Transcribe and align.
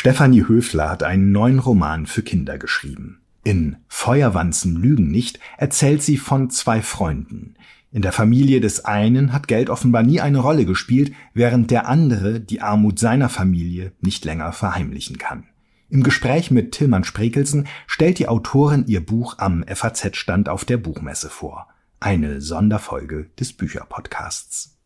Stefanie 0.00 0.48
Höfler 0.48 0.88
hat 0.88 1.02
einen 1.02 1.30
neuen 1.30 1.58
Roman 1.58 2.06
für 2.06 2.22
Kinder 2.22 2.56
geschrieben. 2.56 3.20
In 3.44 3.76
Feuerwanzen 3.86 4.76
lügen 4.76 5.10
nicht 5.10 5.38
erzählt 5.58 6.02
sie 6.02 6.16
von 6.16 6.48
zwei 6.48 6.80
Freunden. 6.80 7.54
In 7.92 8.00
der 8.00 8.12
Familie 8.12 8.62
des 8.62 8.86
einen 8.86 9.34
hat 9.34 9.46
Geld 9.46 9.68
offenbar 9.68 10.02
nie 10.02 10.22
eine 10.22 10.38
Rolle 10.38 10.64
gespielt, 10.64 11.12
während 11.34 11.70
der 11.70 11.86
andere 11.86 12.40
die 12.40 12.62
Armut 12.62 12.98
seiner 12.98 13.28
Familie 13.28 13.92
nicht 14.00 14.24
länger 14.24 14.52
verheimlichen 14.52 15.18
kann. 15.18 15.44
Im 15.90 16.02
Gespräch 16.02 16.50
mit 16.50 16.72
Tillmann 16.72 17.04
Sprekelsen 17.04 17.68
stellt 17.86 18.18
die 18.18 18.28
Autorin 18.28 18.86
ihr 18.86 19.04
Buch 19.04 19.34
am 19.36 19.62
FAZ-Stand 19.68 20.48
auf 20.48 20.64
der 20.64 20.78
Buchmesse 20.78 21.28
vor. 21.28 21.68
Eine 22.00 22.40
Sonderfolge 22.40 23.28
des 23.38 23.52
Bücherpodcasts. 23.52 24.79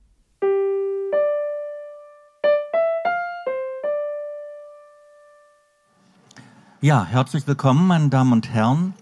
Ja, 6.84 7.06
herzlich 7.06 7.46
willkommen, 7.46 7.86
meine 7.86 8.10
Damen 8.10 8.34
und 8.34 8.50
Herren. 8.50 8.92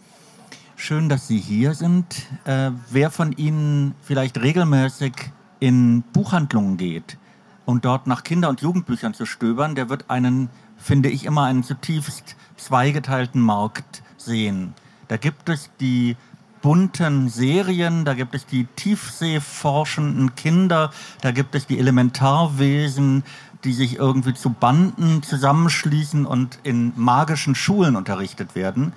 Schön, 0.76 1.08
dass 1.08 1.26
Sie 1.26 1.38
hier 1.38 1.74
sind. 1.74 2.28
Äh, 2.44 2.70
wer 2.92 3.10
von 3.10 3.32
Ihnen 3.32 3.96
vielleicht 4.02 4.40
regelmäßig 4.40 5.12
in 5.58 6.02
Buchhandlungen 6.12 6.76
geht 6.76 7.18
und 7.66 7.84
dort 7.84 8.06
nach 8.06 8.22
Kinder- 8.22 8.50
und 8.50 8.60
Jugendbüchern 8.60 9.14
zu 9.14 9.26
stöbern, 9.26 9.74
der 9.74 9.88
wird 9.88 10.10
einen, 10.10 10.48
finde 10.76 11.08
ich, 11.08 11.24
immer 11.24 11.42
einen 11.42 11.64
zutiefst 11.64 12.36
zweigeteilten 12.56 13.40
Markt 13.40 14.04
sehen. 14.16 14.74
Da 15.08 15.16
gibt 15.16 15.48
es 15.48 15.68
die 15.80 16.16
bunten 16.62 17.28
Serien, 17.28 18.04
da 18.04 18.14
gibt 18.14 18.34
es 18.34 18.46
die 18.46 18.64
tiefseeforschenden 18.64 20.34
Kinder, 20.36 20.90
da 21.20 21.32
gibt 21.32 21.54
es 21.54 21.66
die 21.66 21.78
Elementarwesen, 21.78 23.24
die 23.64 23.72
sich 23.72 23.96
irgendwie 23.96 24.34
zu 24.34 24.50
Banden 24.50 25.22
zusammenschließen 25.22 26.24
und 26.24 26.58
in 26.62 26.92
magischen 26.96 27.54
Schulen 27.54 27.96
unterrichtet 27.96 28.54
werden. 28.54 28.92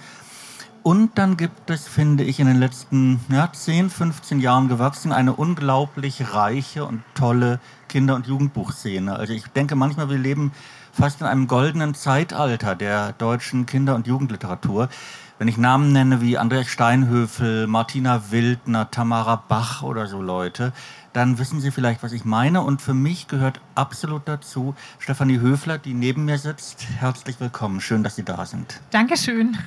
Und 0.85 1.17
dann 1.17 1.35
gibt 1.35 1.71
es, 1.71 1.87
finde 1.87 2.23
ich, 2.23 2.39
in 2.39 2.45
den 2.45 2.59
letzten 2.59 3.19
ja, 3.29 3.51
10, 3.51 3.89
15 3.89 4.39
Jahren 4.39 4.67
gewachsen 4.67 5.11
eine 5.11 5.33
unglaublich 5.33 6.33
reiche 6.33 6.85
und 6.85 7.01
tolle 7.15 7.59
Kinder- 7.89 8.13
und 8.13 8.27
Jugendbuchszene. 8.27 9.15
Also 9.15 9.33
ich 9.33 9.47
denke 9.47 9.75
manchmal, 9.75 10.11
wir 10.11 10.19
leben 10.19 10.51
fast 10.91 11.21
in 11.21 11.27
einem 11.27 11.47
goldenen 11.47 11.95
Zeitalter 11.95 12.75
der 12.75 13.13
deutschen 13.13 13.65
Kinder- 13.65 13.95
und 13.95 14.05
Jugendliteratur. 14.05 14.89
Wenn 15.37 15.49
ich 15.49 15.57
Namen 15.57 15.91
nenne 15.91 16.21
wie 16.21 16.37
Andreas 16.37 16.67
Steinhöfel, 16.67 17.67
Martina 17.67 18.31
Wildner, 18.31 18.89
Tamara 18.89 19.43
Bach 19.49 19.83
oder 19.83 20.07
so 20.07 20.21
Leute, 20.21 20.71
dann 21.11 21.37
wissen 21.37 21.59
Sie 21.59 21.71
vielleicht, 21.71 22.03
was 22.03 22.13
ich 22.13 22.23
meine. 22.23 22.61
Und 22.61 22.81
für 22.81 22.93
mich 22.93 23.27
gehört 23.27 23.59
absolut 23.75 24.29
dazu 24.29 24.75
Stefanie 24.97 25.41
Höfler, 25.41 25.77
die 25.77 25.93
neben 25.93 26.23
mir 26.23 26.37
sitzt. 26.37 26.87
Herzlich 26.99 27.37
willkommen. 27.41 27.81
Schön, 27.81 28.01
dass 28.01 28.15
Sie 28.15 28.23
da 28.23 28.45
sind. 28.45 28.79
Dankeschön. 28.91 29.57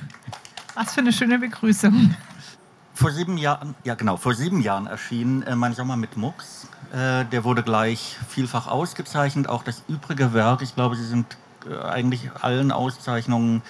Was 0.73 0.95
für 0.95 1.01
eine 1.01 1.13
schöne 1.13 1.37
Begrüßung. 1.37 2.15
Vor 2.95 3.11
sieben 3.11 3.37
Jahren, 3.37 3.75
ja 3.83 3.93
genau, 3.93 4.17
vor 4.17 4.33
sieben 4.33 4.61
Jahren 4.61 4.87
erschien 4.87 5.43
äh, 5.43 5.55
Mein 5.55 5.73
Sommer 5.75 5.97
mit 5.97 6.17
Mucks. 6.17 6.67
Äh, 6.91 7.25
der 7.25 7.43
wurde 7.43 7.61
gleich 7.61 8.17
vielfach 8.27 8.65
ausgezeichnet. 8.65 9.47
Auch 9.47 9.63
das 9.63 9.83
übrige 9.87 10.33
Werk, 10.33 10.63
ich 10.63 10.73
glaube, 10.73 10.95
Sie 10.95 11.05
sind 11.05 11.37
äh, 11.69 11.77
eigentlich 11.77 12.31
allen 12.41 12.71
Auszeichnungen 12.71 13.61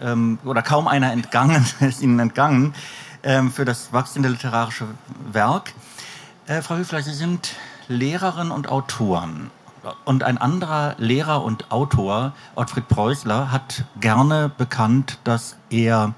ähm, 0.00 0.38
oder 0.44 0.62
kaum 0.62 0.88
einer 0.88 1.12
entgangen, 1.12 1.66
ist 1.80 2.02
Ihnen 2.02 2.18
entgangen, 2.18 2.74
ähm, 3.22 3.52
für 3.52 3.64
das 3.64 3.92
wachsende 3.92 4.28
literarische 4.28 4.86
Werk. 5.32 5.72
Äh, 6.46 6.62
Frau 6.62 6.76
Höfler, 6.76 7.02
Sie 7.02 7.14
sind 7.14 7.54
Lehrerin 7.88 8.50
und 8.50 8.68
Autorin. 8.68 9.50
Und 10.04 10.22
ein 10.22 10.38
anderer 10.38 10.94
Lehrer 10.98 11.42
und 11.42 11.70
Autor, 11.70 12.32
Ottfried 12.54 12.88
Preußler, 12.88 13.52
hat 13.52 13.84
gerne 14.00 14.50
bekannt, 14.56 15.18
dass 15.24 15.56
er 15.70 16.14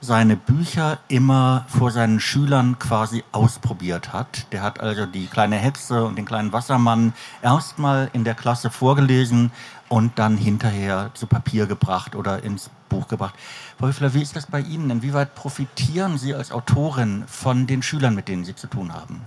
seine 0.00 0.36
Bücher 0.36 0.98
immer 1.06 1.64
vor 1.68 1.92
seinen 1.92 2.18
Schülern 2.18 2.78
quasi 2.80 3.22
ausprobiert 3.30 4.12
hat. 4.12 4.46
Der 4.52 4.62
hat 4.62 4.80
also 4.80 5.06
die 5.06 5.26
kleine 5.26 5.56
Hexe 5.56 6.04
und 6.04 6.16
den 6.16 6.24
kleinen 6.24 6.52
Wassermann 6.52 7.12
erstmal 7.40 8.10
in 8.12 8.24
der 8.24 8.34
Klasse 8.34 8.70
vorgelesen 8.70 9.52
und 9.92 10.18
dann 10.18 10.38
hinterher 10.38 11.10
zu 11.12 11.26
Papier 11.26 11.66
gebracht 11.66 12.16
oder 12.16 12.42
ins 12.42 12.70
Buch 12.88 13.08
gebracht. 13.08 13.34
Frau 13.78 13.88
Höfler, 13.88 14.14
wie 14.14 14.22
ist 14.22 14.34
das 14.34 14.46
bei 14.46 14.60
Ihnen? 14.60 14.88
Inwieweit 14.88 15.34
profitieren 15.34 16.16
Sie 16.16 16.34
als 16.34 16.50
Autorin 16.50 17.24
von 17.26 17.66
den 17.66 17.82
Schülern, 17.82 18.14
mit 18.14 18.26
denen 18.26 18.42
Sie 18.42 18.56
zu 18.56 18.68
tun 18.68 18.94
haben? 18.94 19.20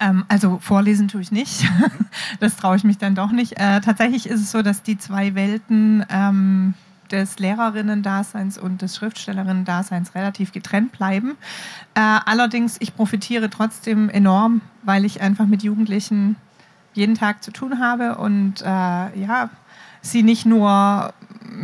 Ähm, 0.00 0.24
also 0.28 0.58
vorlesen 0.58 1.08
tue 1.08 1.20
ich 1.20 1.32
nicht. 1.32 1.68
Das 2.40 2.56
traue 2.56 2.76
ich 2.76 2.84
mich 2.84 2.96
dann 2.96 3.14
doch 3.14 3.30
nicht. 3.30 3.60
Äh, 3.60 3.82
tatsächlich 3.82 4.26
ist 4.26 4.40
es 4.40 4.50
so, 4.50 4.62
dass 4.62 4.82
die 4.82 4.96
zwei 4.96 5.34
Welten 5.34 6.06
ähm, 6.08 6.72
des 7.10 7.38
Lehrerinnen-Daseins 7.38 8.56
und 8.56 8.80
des 8.80 8.96
Schriftstellerinnen-Daseins 8.96 10.14
relativ 10.14 10.50
getrennt 10.50 10.92
bleiben. 10.92 11.36
Äh, 11.94 12.00
allerdings, 12.00 12.76
ich 12.80 12.96
profitiere 12.96 13.50
trotzdem 13.50 14.08
enorm, 14.08 14.62
weil 14.82 15.04
ich 15.04 15.20
einfach 15.20 15.44
mit 15.44 15.62
Jugendlichen 15.62 16.36
jeden 16.94 17.14
Tag 17.14 17.44
zu 17.44 17.50
tun 17.50 17.80
habe 17.80 18.16
und 18.16 18.62
äh, 18.62 18.64
ja, 18.64 19.50
sie 20.10 20.22
nicht 20.22 20.46
nur 20.46 21.12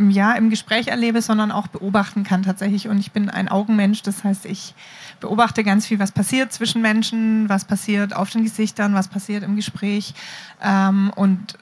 ja, 0.09 0.33
im 0.33 0.49
Gespräch 0.49 0.87
erlebe, 0.87 1.21
sondern 1.21 1.51
auch 1.51 1.67
beobachten 1.67 2.23
kann 2.23 2.43
tatsächlich. 2.43 2.87
Und 2.87 2.99
ich 2.99 3.11
bin 3.11 3.29
ein 3.29 3.49
Augenmensch, 3.49 4.01
das 4.01 4.23
heißt, 4.23 4.45
ich 4.45 4.73
beobachte 5.19 5.63
ganz 5.63 5.85
viel, 5.85 5.99
was 5.99 6.11
passiert 6.11 6.51
zwischen 6.51 6.81
Menschen, 6.81 7.47
was 7.49 7.65
passiert 7.65 8.15
auf 8.15 8.29
den 8.29 8.43
Gesichtern, 8.43 8.93
was 8.93 9.07
passiert 9.07 9.43
im 9.43 9.55
Gespräch. 9.55 10.13
Ähm, 10.61 11.11
und 11.15 11.57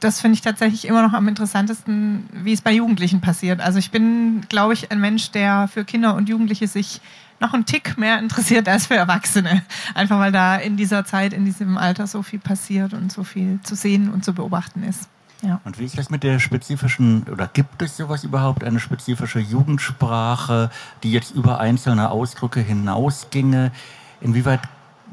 das 0.00 0.20
finde 0.20 0.34
ich 0.34 0.42
tatsächlich 0.42 0.86
immer 0.86 1.02
noch 1.02 1.12
am 1.12 1.28
interessantesten, 1.28 2.28
wie 2.32 2.52
es 2.52 2.60
bei 2.60 2.72
Jugendlichen 2.72 3.20
passiert. 3.20 3.60
Also 3.60 3.78
ich 3.78 3.90
bin, 3.90 4.42
glaube 4.48 4.74
ich, 4.74 4.90
ein 4.90 5.00
Mensch, 5.00 5.30
der 5.30 5.68
für 5.68 5.84
Kinder 5.84 6.14
und 6.14 6.28
Jugendliche 6.28 6.68
sich 6.68 7.00
noch 7.40 7.54
einen 7.54 7.66
Tick 7.66 7.98
mehr 7.98 8.18
interessiert 8.18 8.68
als 8.68 8.86
für 8.86 8.94
Erwachsene. 8.94 9.62
Einfach 9.94 10.18
weil 10.18 10.32
da 10.32 10.56
in 10.56 10.76
dieser 10.76 11.04
Zeit, 11.04 11.32
in 11.32 11.44
diesem 11.44 11.78
Alter 11.78 12.06
so 12.06 12.22
viel 12.22 12.38
passiert 12.38 12.92
und 12.94 13.12
so 13.12 13.24
viel 13.24 13.60
zu 13.62 13.74
sehen 13.74 14.10
und 14.10 14.24
zu 14.24 14.34
beobachten 14.34 14.82
ist. 14.82 15.08
Ja. 15.42 15.60
Und 15.64 15.78
wie 15.78 15.84
ist 15.84 15.98
das 15.98 16.10
mit 16.10 16.22
der 16.22 16.38
spezifischen, 16.38 17.24
oder 17.30 17.46
gibt 17.46 17.82
es 17.82 17.96
sowas 17.96 18.24
überhaupt, 18.24 18.64
eine 18.64 18.80
spezifische 18.80 19.40
Jugendsprache, 19.40 20.70
die 21.02 21.12
jetzt 21.12 21.34
über 21.34 21.60
einzelne 21.60 22.10
Ausdrücke 22.10 22.60
hinausginge? 22.60 23.72
Inwieweit 24.20 24.60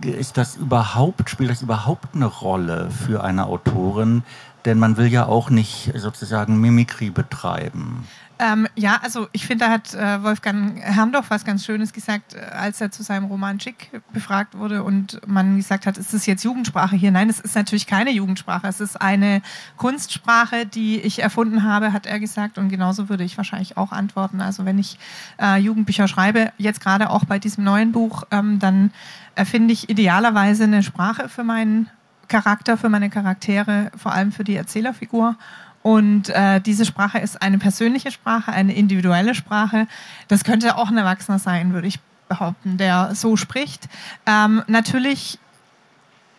ist 0.06 0.38
das 0.38 0.56
überhaupt, 0.56 1.30
spielt 1.30 1.52
das 1.52 1.62
überhaupt 1.62 2.16
eine 2.16 2.26
Rolle 2.26 2.90
für 2.90 3.24
eine 3.24 3.46
Autorin? 3.46 4.24
Denn 4.66 4.80
man 4.80 4.98
will 4.98 5.08
ja 5.08 5.26
auch 5.26 5.50
nicht 5.50 5.92
sozusagen 5.96 6.60
Mimikry 6.60 7.10
betreiben. 7.10 8.08
Ähm, 8.42 8.68
ja, 8.76 9.00
also 9.04 9.28
ich 9.34 9.46
finde, 9.46 9.66
da 9.66 9.72
hat 9.72 9.94
äh, 9.94 10.24
Wolfgang 10.24 10.82
Herrndorf 10.82 11.30
was 11.30 11.46
ganz 11.46 11.64
Schönes 11.64 11.94
gesagt, 11.94 12.34
äh, 12.34 12.40
als 12.40 12.82
er 12.82 12.90
zu 12.90 13.04
seinem 13.04 13.26
Roman 13.26 13.60
Chick 13.60 13.92
befragt 14.14 14.58
wurde 14.58 14.84
und 14.84 15.22
man 15.28 15.58
gesagt 15.58 15.86
hat, 15.86 15.96
ist 16.00 16.12
das 16.12 16.26
jetzt 16.26 16.44
Jugendsprache 16.44 16.96
hier? 16.96 17.12
Nein, 17.12 17.30
es 17.30 17.40
ist 17.40 17.56
natürlich 17.56 17.86
keine 17.86 18.10
Jugendsprache. 18.10 18.68
Es 18.68 18.80
ist 18.80 19.00
eine 19.00 19.44
Kunstsprache, 19.78 20.66
die 20.66 21.00
ich 21.02 21.22
erfunden 21.22 21.64
habe, 21.64 21.94
hat 21.94 22.08
er 22.08 22.20
gesagt. 22.20 22.58
Und 22.58 22.70
genauso 22.70 23.10
würde 23.10 23.24
ich 23.24 23.38
wahrscheinlich 23.38 23.78
auch 23.78 23.92
antworten. 23.92 24.42
Also 24.42 24.66
wenn 24.66 24.80
ich 24.80 24.98
äh, 25.40 25.60
Jugendbücher 25.60 26.08
schreibe, 26.08 26.52
jetzt 26.58 26.82
gerade 26.82 27.12
auch 27.12 27.26
bei 27.26 27.38
diesem 27.38 27.64
neuen 27.64 27.92
Buch, 27.92 28.24
ähm, 28.32 28.58
dann 28.58 28.92
erfinde 29.36 29.72
ich 29.72 29.88
idealerweise 29.88 30.64
eine 30.64 30.82
Sprache 30.82 31.30
für 31.30 31.44
meinen 31.44 31.92
Charakter, 32.32 32.78
für 32.78 32.90
meine 32.90 33.10
Charaktere, 33.10 33.92
vor 33.96 34.14
allem 34.14 34.32
für 34.32 34.44
die 34.44 34.56
Erzählerfigur. 34.56 35.36
Und 35.84 36.30
äh, 36.30 36.62
diese 36.62 36.86
Sprache 36.86 37.20
ist 37.20 37.42
eine 37.42 37.58
persönliche 37.58 38.12
Sprache, 38.12 38.52
eine 38.52 38.74
individuelle 38.74 39.36
Sprache. 39.36 39.88
Das 40.28 40.44
könnte 40.44 40.78
auch 40.78 40.90
ein 40.90 40.98
Erwachsener 40.98 41.40
sein, 41.40 41.74
würde 41.74 41.88
ich 41.88 42.00
behaupten, 42.30 42.78
der 42.78 43.14
so 43.14 43.36
spricht. 43.36 43.90
Ähm, 44.26 44.64
natürlich 44.68 45.38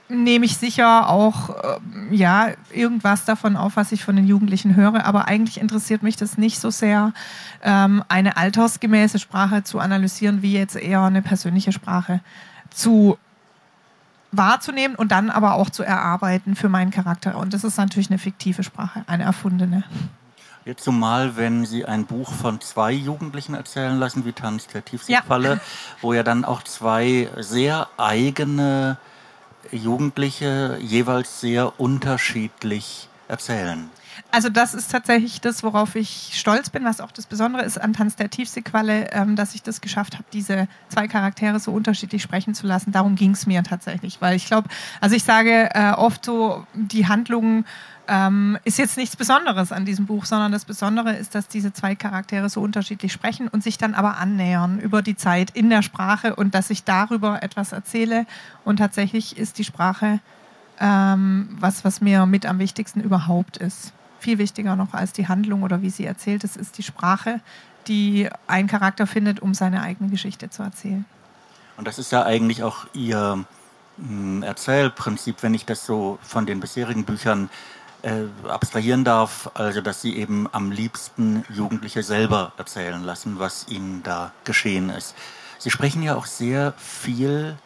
nehme 0.08 0.44
ich 0.44 0.56
sicher 0.56 1.08
auch 1.08 1.50
äh, 1.50 2.14
ja 2.14 2.48
irgendwas 2.72 3.24
davon 3.24 3.56
auf, 3.56 3.76
was 3.76 3.92
ich 3.92 4.04
von 4.04 4.16
den 4.16 4.26
Jugendlichen 4.26 4.76
höre, 4.76 5.04
aber 5.04 5.26
eigentlich 5.26 5.60
interessiert 5.60 6.02
mich 6.02 6.16
das 6.16 6.38
nicht 6.38 6.60
so 6.60 6.70
sehr, 6.70 7.12
ähm, 7.62 8.04
eine 8.08 8.36
altersgemäße 8.36 9.18
Sprache 9.18 9.64
zu 9.64 9.78
analysieren, 9.80 10.42
wie 10.42 10.52
jetzt 10.52 10.76
eher 10.76 11.02
eine 11.02 11.22
persönliche 11.22 11.72
Sprache 11.72 12.20
zu 12.70 13.18
wahrzunehmen 14.32 14.96
und 14.96 15.12
dann 15.12 15.30
aber 15.30 15.54
auch 15.54 15.70
zu 15.70 15.82
erarbeiten 15.82 16.56
für 16.56 16.68
meinen 16.68 16.90
Charakter. 16.90 17.36
Und 17.36 17.54
das 17.54 17.64
ist 17.64 17.76
natürlich 17.76 18.10
eine 18.10 18.18
fiktive 18.18 18.62
Sprache, 18.62 19.04
eine 19.06 19.24
erfundene. 19.24 19.84
Jetzt 20.64 20.84
zumal, 20.84 21.36
wenn 21.36 21.66
Sie 21.66 21.84
ein 21.84 22.06
Buch 22.06 22.32
von 22.32 22.60
zwei 22.60 22.92
Jugendlichen 22.92 23.54
erzählen 23.54 23.98
lassen, 23.98 24.24
wie 24.24 24.32
Tanz 24.32 24.68
der 24.68 24.84
Tiefseefalle, 24.84 25.54
ja. 25.54 25.60
wo 26.00 26.12
ja 26.12 26.22
dann 26.22 26.44
auch 26.44 26.62
zwei 26.62 27.28
sehr 27.36 27.88
eigene 27.96 28.96
Jugendliche 29.72 30.78
jeweils 30.80 31.40
sehr 31.40 31.80
unterschiedlich 31.80 33.08
erzählen. 33.32 33.90
Also 34.30 34.48
das 34.48 34.74
ist 34.74 34.90
tatsächlich 34.90 35.40
das, 35.40 35.62
worauf 35.62 35.94
ich 35.94 36.30
stolz 36.34 36.70
bin, 36.70 36.84
was 36.84 37.00
auch 37.00 37.12
das 37.12 37.26
Besondere 37.26 37.64
ist 37.64 37.80
an 37.80 37.92
Tanz 37.92 38.16
der 38.16 38.30
Tiefseequalle, 38.30 39.10
ähm, 39.12 39.36
dass 39.36 39.54
ich 39.54 39.62
das 39.62 39.80
geschafft 39.80 40.14
habe, 40.14 40.24
diese 40.32 40.68
zwei 40.88 41.08
Charaktere 41.08 41.58
so 41.58 41.72
unterschiedlich 41.72 42.22
sprechen 42.22 42.54
zu 42.54 42.66
lassen. 42.66 42.92
Darum 42.92 43.14
ging 43.16 43.32
es 43.32 43.46
mir 43.46 43.62
tatsächlich, 43.62 44.20
weil 44.20 44.36
ich 44.36 44.46
glaube, 44.46 44.68
also 45.00 45.16
ich 45.16 45.24
sage 45.24 45.70
äh, 45.74 45.92
oft 45.92 46.24
so, 46.24 46.66
die 46.74 47.08
Handlungen 47.08 47.64
ähm, 48.08 48.58
ist 48.64 48.78
jetzt 48.78 48.96
nichts 48.96 49.16
Besonderes 49.16 49.72
an 49.72 49.84
diesem 49.84 50.06
Buch, 50.06 50.24
sondern 50.24 50.52
das 50.52 50.64
Besondere 50.64 51.14
ist, 51.14 51.34
dass 51.34 51.48
diese 51.48 51.72
zwei 51.72 51.94
Charaktere 51.94 52.48
so 52.48 52.60
unterschiedlich 52.60 53.12
sprechen 53.12 53.48
und 53.48 53.62
sich 53.62 53.78
dann 53.78 53.94
aber 53.94 54.18
annähern 54.18 54.78
über 54.80 55.02
die 55.02 55.16
Zeit 55.16 55.50
in 55.50 55.70
der 55.70 55.82
Sprache 55.82 56.34
und 56.36 56.54
dass 56.54 56.70
ich 56.70 56.84
darüber 56.84 57.42
etwas 57.42 57.72
erzähle. 57.72 58.26
Und 58.64 58.78
tatsächlich 58.78 59.38
ist 59.38 59.58
die 59.58 59.64
Sprache 59.64 60.20
ähm, 60.80 61.56
was, 61.60 61.84
was 61.84 62.00
mir 62.00 62.26
mit 62.26 62.46
am 62.46 62.58
wichtigsten 62.58 63.00
überhaupt 63.00 63.56
ist. 63.56 63.92
Viel 64.18 64.38
wichtiger 64.38 64.76
noch 64.76 64.94
als 64.94 65.12
die 65.12 65.28
Handlung 65.28 65.62
oder 65.62 65.82
wie 65.82 65.90
sie 65.90 66.04
erzählt 66.04 66.44
ist, 66.44 66.56
ist 66.56 66.78
die 66.78 66.82
Sprache, 66.82 67.40
die 67.88 68.28
ein 68.46 68.66
Charakter 68.66 69.06
findet, 69.06 69.40
um 69.40 69.54
seine 69.54 69.82
eigene 69.82 70.10
Geschichte 70.10 70.50
zu 70.50 70.62
erzählen. 70.62 71.04
Und 71.76 71.88
das 71.88 71.98
ist 71.98 72.12
ja 72.12 72.24
eigentlich 72.24 72.62
auch 72.62 72.86
Ihr 72.92 73.44
hm, 73.96 74.42
Erzählprinzip, 74.42 75.42
wenn 75.42 75.54
ich 75.54 75.64
das 75.64 75.84
so 75.84 76.18
von 76.22 76.46
den 76.46 76.60
bisherigen 76.60 77.04
Büchern 77.04 77.50
äh, 78.02 78.24
abstrahieren 78.48 79.04
darf, 79.04 79.50
also 79.54 79.80
dass 79.80 80.02
Sie 80.02 80.16
eben 80.16 80.48
am 80.52 80.70
liebsten 80.70 81.44
Jugendliche 81.48 82.02
selber 82.02 82.52
erzählen 82.56 83.02
lassen, 83.02 83.38
was 83.38 83.66
ihnen 83.68 84.02
da 84.02 84.32
geschehen 84.44 84.90
ist. 84.90 85.14
Sie 85.58 85.70
sprechen 85.70 86.02
ja 86.02 86.16
auch 86.16 86.26
sehr 86.26 86.74
viel 86.76 87.56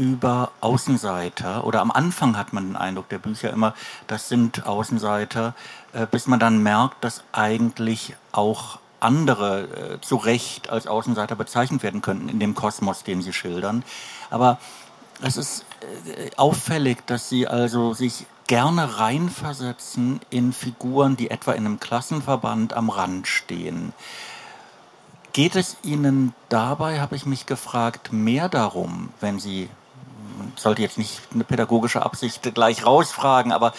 über 0.00 0.50
Außenseiter 0.62 1.64
oder 1.64 1.82
am 1.82 1.90
Anfang 1.90 2.38
hat 2.38 2.54
man 2.54 2.68
den 2.68 2.76
Eindruck 2.76 3.10
der 3.10 3.18
Bücher 3.18 3.50
immer, 3.50 3.74
das 4.06 4.30
sind 4.30 4.66
Außenseiter, 4.66 5.54
äh, 5.92 6.06
bis 6.10 6.26
man 6.26 6.40
dann 6.40 6.62
merkt, 6.62 7.04
dass 7.04 7.22
eigentlich 7.32 8.16
auch 8.32 8.78
andere 8.98 9.64
äh, 9.64 10.00
zu 10.00 10.16
Recht 10.16 10.70
als 10.70 10.86
Außenseiter 10.86 11.36
bezeichnet 11.36 11.82
werden 11.82 12.00
könnten 12.00 12.30
in 12.30 12.40
dem 12.40 12.54
Kosmos, 12.54 13.04
den 13.04 13.20
sie 13.20 13.34
schildern. 13.34 13.84
Aber 14.30 14.58
es 15.20 15.36
ist 15.36 15.66
äh, 16.06 16.30
auffällig, 16.38 17.04
dass 17.04 17.28
sie 17.28 17.46
also 17.46 17.92
sich 17.92 18.24
gerne 18.46 18.98
reinversetzen 18.98 20.20
in 20.30 20.54
Figuren, 20.54 21.18
die 21.18 21.30
etwa 21.30 21.52
in 21.52 21.66
einem 21.66 21.78
Klassenverband 21.78 22.72
am 22.72 22.88
Rand 22.88 23.28
stehen. 23.28 23.92
Geht 25.32 25.54
es 25.54 25.76
Ihnen 25.84 26.34
dabei, 26.48 27.00
habe 27.00 27.14
ich 27.14 27.24
mich 27.24 27.46
gefragt, 27.46 28.12
mehr 28.12 28.48
darum, 28.48 29.10
wenn 29.20 29.38
Sie, 29.38 29.68
sollte 30.56 30.82
jetzt 30.82 30.98
nicht 30.98 31.20
eine 31.32 31.44
pädagogische 31.44 32.02
Absicht 32.02 32.54
gleich 32.54 32.86
rausfragen, 32.86 33.52
aber 33.52 33.72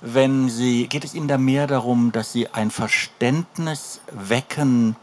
wenn 0.00 0.48
Sie, 0.48 0.88
geht 0.88 1.04
es 1.04 1.14
Ihnen 1.14 1.28
da 1.28 1.38
mehr 1.38 1.66
darum, 1.66 2.10
dass 2.12 2.32
Sie 2.32 2.48
ein 2.48 2.70
Verständnis 2.70 4.00
wecken 4.10 4.96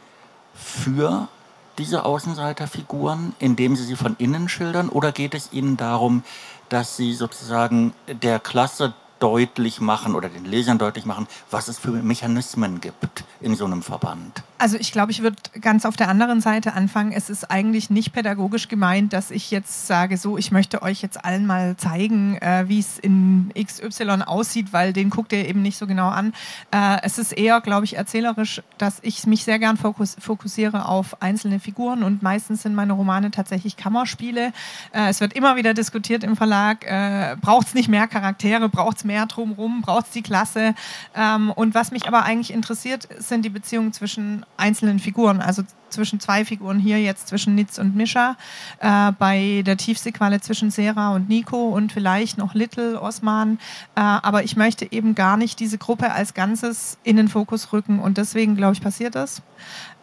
für 0.54 1.30
diese 1.78 2.04
Außenseiterfiguren, 2.04 3.34
indem 3.40 3.76
Sie 3.78 3.86
sie 3.86 3.96
von 3.96 4.16
innen 4.18 4.50
schildern, 4.50 4.90
oder 4.90 5.12
geht 5.14 5.34
es 5.34 5.54
Ihnen 5.54 5.78
darum, 5.78 6.24
dass 6.68 6.98
Sie 6.98 7.14
sozusagen 7.14 7.94
der 8.08 8.40
Klasse 8.40 8.94
deutlich 9.19 9.81
machen 9.81 10.16
oder 10.16 10.30
den 10.30 10.45
Lesern 10.45 10.77
deutlich 10.77 11.06
machen, 11.06 11.27
was 11.51 11.68
es 11.68 11.80
für 11.80 11.92
Mechanismen 11.92 12.81
gibt 12.81 13.24
in 13.42 13.56
so 13.56 13.66
einem 13.66 13.81
Verband. 13.81 14.44
Also 14.57 14.77
ich 14.77 14.92
glaube, 14.92 15.12
ich 15.12 15.24
würde 15.24 15.38
ganz 15.62 15.86
auf 15.86 15.95
der 15.95 16.10
anderen 16.10 16.42
Seite 16.42 16.74
anfangen. 16.74 17.13
Es 17.13 17.30
ist 17.30 17.50
eigentlich 17.50 17.89
nicht 17.89 18.12
pädagogisch 18.12 18.68
gemeint, 18.68 19.13
dass 19.13 19.31
ich 19.31 19.51
jetzt 19.51 19.88
sage, 19.88 20.18
so, 20.18 20.38
ich 20.38 20.51
möchte 20.51 20.81
euch 20.81 21.01
jetzt 21.01 21.24
allen 21.24 21.45
mal 21.45 21.77
zeigen, 21.77 22.38
äh, 22.38 22.66
wie 22.68 22.80
es 22.80 23.00
in 23.00 23.54
XY 23.57 24.24
aussieht, 24.25 24.74
weil 24.74 24.92
den 24.92 25.10
guckt 25.10 25.31
ihr 25.31 25.48
eben 25.48 25.62
nicht 25.62 25.77
so 25.77 25.88
genau 25.88 26.10
an. 26.10 26.33
Äh, 26.71 26.98
es 27.04 27.18
ist 27.18 27.31
eher, 27.31 27.62
glaube 27.62 27.86
ich, 27.86 27.95
erzählerisch, 27.95 28.62
dass 28.77 29.00
ich 29.01 29.25
mich 29.25 29.45
sehr 29.45 29.60
gern 29.60 29.77
fokus 29.77 30.18
fokussiere 30.19 30.88
auf 30.88 31.21
einzelne 31.21 31.60
Figuren 31.60 32.04
und 32.04 32.21
meistens 32.21 32.63
sind 32.63 32.75
meine 32.75 32.94
Romane 32.94 33.31
tatsächlich 33.31 33.77
Kammerspiele. 33.77 34.51
Äh, 34.92 35.10
es 35.10 35.21
wird 35.21 35.33
immer 35.33 35.56
wieder 35.56 35.74
diskutiert 35.74 36.24
im 36.24 36.36
Verlag, 36.36 36.86
äh, 36.86 37.38
braucht 37.39 37.68
es 37.68 37.74
nicht 37.74 37.88
mehr 37.88 38.07
Charaktere, 38.07 38.68
braucht 38.68 38.98
es 38.98 39.04
mehr 39.10 39.26
drumherum, 39.26 39.82
braucht 39.82 40.06
es 40.06 40.12
die 40.12 40.22
Klasse. 40.22 40.76
Ähm, 41.16 41.52
und 41.52 41.74
was 41.74 41.92
mich 41.92 42.08
aber 42.08 42.24
eigentlich 42.24 42.54
interessiert, 42.54 43.08
sind 43.18 43.44
die 43.44 43.50
Beziehungen 43.50 43.92
zwischen 43.92 44.46
einzelnen 44.56 45.00
Figuren, 45.00 45.42
also 45.42 45.64
zwischen 45.90 46.20
zwei 46.20 46.46
Figuren 46.46 46.78
hier 46.78 47.02
jetzt 47.02 47.28
zwischen 47.28 47.56
Nitz 47.56 47.80
und 47.80 47.96
Mischa, 47.96 48.38
äh, 48.80 49.12
bei 49.14 49.64
der 49.66 49.78
Tiefseequalle 49.78 50.40
zwischen 50.42 50.70
Sarah 50.70 51.16
und 51.16 51.28
Nico 51.30 51.70
und 51.70 51.92
vielleicht 51.92 52.38
noch 52.38 52.54
Little, 52.54 53.02
Osman. 53.02 53.58
Äh, 53.96 54.02
aber 54.02 54.44
ich 54.44 54.56
möchte 54.56 54.92
eben 54.92 55.16
gar 55.16 55.36
nicht 55.38 55.60
diese 55.60 55.80
Gruppe 55.80 56.12
als 56.12 56.36
Ganzes 56.36 56.98
in 57.04 57.18
den 57.18 57.28
Fokus 57.28 57.74
rücken 57.74 58.00
und 58.00 58.18
deswegen, 58.18 58.56
glaube 58.56 58.74
ich, 58.74 58.82
passiert 58.82 59.16
das. 59.16 59.42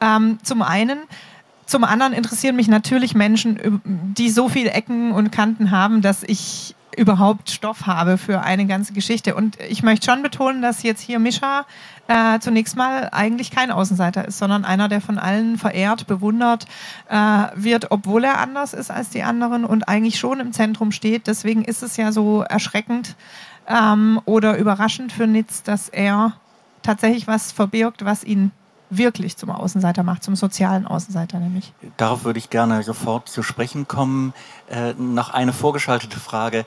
Ähm, 0.00 0.38
zum 0.43 0.62
einen. 0.62 0.99
Zum 1.67 1.82
anderen 1.82 2.12
interessieren 2.12 2.55
mich 2.55 2.69
natürlich 2.69 3.17
Menschen, 3.17 3.82
die 3.85 4.31
so 4.31 4.49
viele 4.49 4.70
Ecken 4.70 5.11
und 5.11 5.32
Kanten 5.32 5.73
haben, 5.73 6.00
dass 6.00 6.23
ich 6.23 6.75
überhaupt 6.96 7.50
Stoff 7.50 7.87
habe 7.87 8.19
für 8.19 8.40
eine 8.40 8.66
ganze 8.66 8.93
Geschichte. 8.93 9.34
Und 9.34 9.58
ich 9.69 9.82
möchte 9.82 10.10
schon 10.10 10.22
betonen, 10.22 10.62
dass 10.62 10.82
jetzt 10.82 11.00
hier 11.00 11.19
Mischa 11.19 11.66
äh, 12.08 12.38
zunächst 12.38 12.76
mal 12.76 13.08
eigentlich 13.12 13.50
kein 13.50 13.70
Außenseiter 13.70 14.26
ist, 14.26 14.38
sondern 14.38 14.64
einer, 14.64 14.88
der 14.88 15.00
von 15.00 15.19
allen 15.19 15.58
verehrt, 15.58 16.06
bewundert 16.06 16.66
äh, 17.08 17.16
wird, 17.54 17.90
obwohl 17.90 18.25
er 18.25 18.38
anders 18.38 18.72
ist 18.72 18.90
als 18.90 19.10
die 19.10 19.22
anderen 19.22 19.64
und 19.64 19.88
eigentlich 19.88 20.19
schon 20.19 20.40
im 20.40 20.52
Zentrum 20.52 20.93
steht. 20.93 21.26
Deswegen 21.26 21.64
ist 21.64 21.82
es 21.82 21.96
ja 21.96 22.12
so 22.12 22.43
erschreckend 22.43 23.16
ähm, 23.69 24.20
oder 24.25 24.56
überraschend 24.56 25.12
für 25.12 25.26
Nitz, 25.26 25.62
dass 25.62 25.88
er 25.88 26.32
tatsächlich 26.82 27.26
was 27.26 27.52
verbirgt, 27.52 28.04
was 28.04 28.25
ihn 28.25 28.52
wirklich 28.91 29.37
zum 29.37 29.50
Außenseiter 29.50 30.03
macht, 30.03 30.23
zum 30.23 30.37
sozialen 30.37 30.87
Außenseiter 30.87 31.38
nämlich. 31.38 31.73
Darauf 31.97 32.25
würde 32.25 32.38
ich 32.38 32.50
gerne 32.50 32.83
sofort 32.83 33.29
zu 33.29 33.43
sprechen 33.43 33.88
kommen. 33.88 34.33
Äh, 34.69 34.94
noch 34.94 35.31
eine 35.31 35.53
vorgeschaltete 35.53 36.19
Frage. 36.19 36.65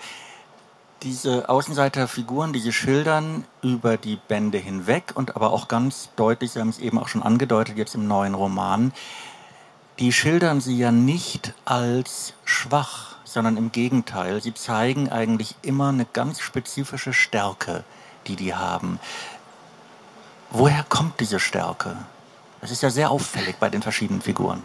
Diese 1.03 1.47
Außenseiterfiguren, 1.47 2.51
die 2.51 2.59
Sie 2.59 2.73
schildern 2.73 3.45
über 3.61 3.95
die 3.95 4.17
Bände 4.27 4.57
hinweg 4.57 5.13
und 5.15 5.35
aber 5.37 5.53
auch 5.53 5.69
ganz 5.69 6.09
deutlich, 6.17 6.51
Sie 6.51 6.59
haben 6.59 6.69
es 6.69 6.79
eben 6.79 6.99
auch 6.99 7.07
schon 7.07 7.23
angedeutet, 7.23 7.77
jetzt 7.77 7.95
im 7.95 8.07
neuen 8.07 8.33
Roman, 8.33 8.91
die 9.99 10.11
schildern 10.11 10.59
Sie 10.59 10.77
ja 10.77 10.91
nicht 10.91 11.53
als 11.63 12.33
schwach, 12.43 13.15
sondern 13.23 13.55
im 13.55 13.71
Gegenteil. 13.71 14.41
Sie 14.41 14.53
zeigen 14.53 15.09
eigentlich 15.09 15.55
immer 15.61 15.89
eine 15.89 16.05
ganz 16.05 16.41
spezifische 16.41 17.13
Stärke, 17.13 17.83
die 18.27 18.35
die 18.35 18.55
haben. 18.55 18.99
Woher 20.51 20.83
kommt 20.89 21.19
diese 21.19 21.39
Stärke? 21.39 21.95
Das 22.61 22.71
ist 22.71 22.83
ja 22.83 22.89
sehr 22.89 23.11
auffällig 23.11 23.55
bei 23.57 23.69
den 23.69 23.81
verschiedenen 23.81 24.21
Figuren. 24.21 24.61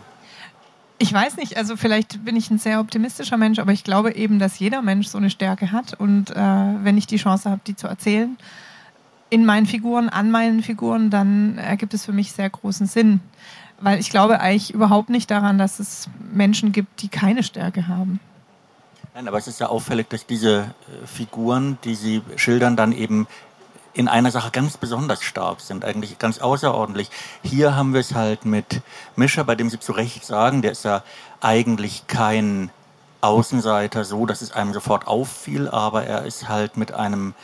Ich 0.98 1.12
weiß 1.12 1.36
nicht, 1.36 1.56
also 1.56 1.76
vielleicht 1.76 2.24
bin 2.24 2.36
ich 2.36 2.50
ein 2.50 2.58
sehr 2.58 2.80
optimistischer 2.80 3.36
Mensch, 3.36 3.58
aber 3.58 3.72
ich 3.72 3.84
glaube 3.84 4.14
eben, 4.14 4.38
dass 4.38 4.58
jeder 4.58 4.80
Mensch 4.80 5.08
so 5.08 5.18
eine 5.18 5.28
Stärke 5.28 5.72
hat 5.72 5.94
und 5.94 6.30
äh, 6.30 6.34
wenn 6.36 6.96
ich 6.96 7.06
die 7.06 7.16
Chance 7.16 7.50
habe, 7.50 7.60
die 7.66 7.74
zu 7.74 7.88
erzählen, 7.88 8.36
in 9.28 9.44
meinen 9.44 9.66
Figuren, 9.66 10.08
an 10.08 10.30
meinen 10.30 10.62
Figuren, 10.62 11.10
dann 11.10 11.58
ergibt 11.58 11.94
es 11.94 12.04
für 12.04 12.12
mich 12.12 12.32
sehr 12.32 12.48
großen 12.48 12.86
Sinn. 12.86 13.20
Weil 13.80 13.98
ich 13.98 14.10
glaube 14.10 14.40
eigentlich 14.40 14.72
überhaupt 14.72 15.10
nicht 15.10 15.30
daran, 15.30 15.58
dass 15.58 15.80
es 15.80 16.08
Menschen 16.32 16.70
gibt, 16.70 17.02
die 17.02 17.08
keine 17.08 17.42
Stärke 17.42 17.88
haben. 17.88 18.20
Nein, 19.14 19.26
aber 19.26 19.38
es 19.38 19.48
ist 19.48 19.60
ja 19.60 19.68
auffällig, 19.68 20.08
dass 20.08 20.26
diese 20.26 20.58
äh, 20.62 21.06
Figuren, 21.06 21.78
die 21.84 21.94
Sie 21.96 22.22
schildern, 22.36 22.76
dann 22.76 22.92
eben 22.92 23.26
in 23.94 24.08
einer 24.08 24.30
Sache 24.30 24.50
ganz 24.50 24.76
besonders 24.76 25.22
stark 25.22 25.60
sind, 25.60 25.84
eigentlich 25.84 26.18
ganz 26.18 26.38
außerordentlich. 26.38 27.10
Hier 27.42 27.76
haben 27.76 27.94
wir 27.94 28.00
es 28.00 28.14
halt 28.14 28.44
mit 28.44 28.82
Mischer, 29.16 29.44
bei 29.44 29.54
dem 29.54 29.70
Sie 29.70 29.78
zu 29.78 29.92
Recht 29.92 30.24
sagen, 30.24 30.62
der 30.62 30.72
ist 30.72 30.84
ja 30.84 31.02
eigentlich 31.40 32.06
kein 32.08 32.70
Außenseiter 33.20 34.04
so, 34.04 34.26
dass 34.26 34.42
es 34.42 34.52
einem 34.52 34.74
sofort 34.74 35.06
auffiel, 35.06 35.68
aber 35.68 36.04
er 36.04 36.24
ist 36.24 36.48
halt 36.48 36.76
mit 36.76 36.92
einem 36.92 37.34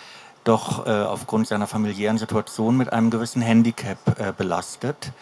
doch 0.44 0.86
äh, 0.86 0.90
aufgrund 0.90 1.46
seiner 1.46 1.66
familiären 1.66 2.18
Situation 2.18 2.76
mit 2.76 2.92
einem 2.92 3.10
gewissen 3.10 3.42
Handicap 3.42 4.18
äh, 4.18 4.32
belastet. 4.36 5.12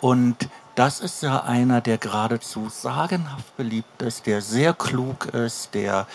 Und 0.00 0.48
das 0.76 1.00
ist 1.00 1.22
ja 1.22 1.42
einer, 1.42 1.80
der 1.80 1.98
geradezu 1.98 2.68
sagenhaft 2.68 3.56
beliebt 3.56 4.00
ist, 4.02 4.26
der 4.26 4.40
sehr 4.42 4.74
klug 4.74 5.26
ist, 5.26 5.74
der 5.74 6.06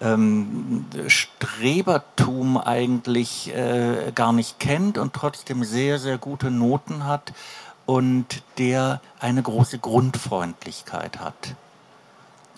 ähm, 0.00 0.84
Strebertum 1.06 2.56
eigentlich 2.56 3.54
äh, 3.54 4.12
gar 4.14 4.32
nicht 4.32 4.58
kennt 4.58 4.98
und 4.98 5.12
trotzdem 5.12 5.64
sehr, 5.64 5.98
sehr 5.98 6.18
gute 6.18 6.50
Noten 6.50 7.04
hat 7.04 7.32
und 7.86 8.42
der 8.58 9.00
eine 9.18 9.42
große 9.42 9.78
Grundfreundlichkeit 9.78 11.20
hat. 11.20 11.54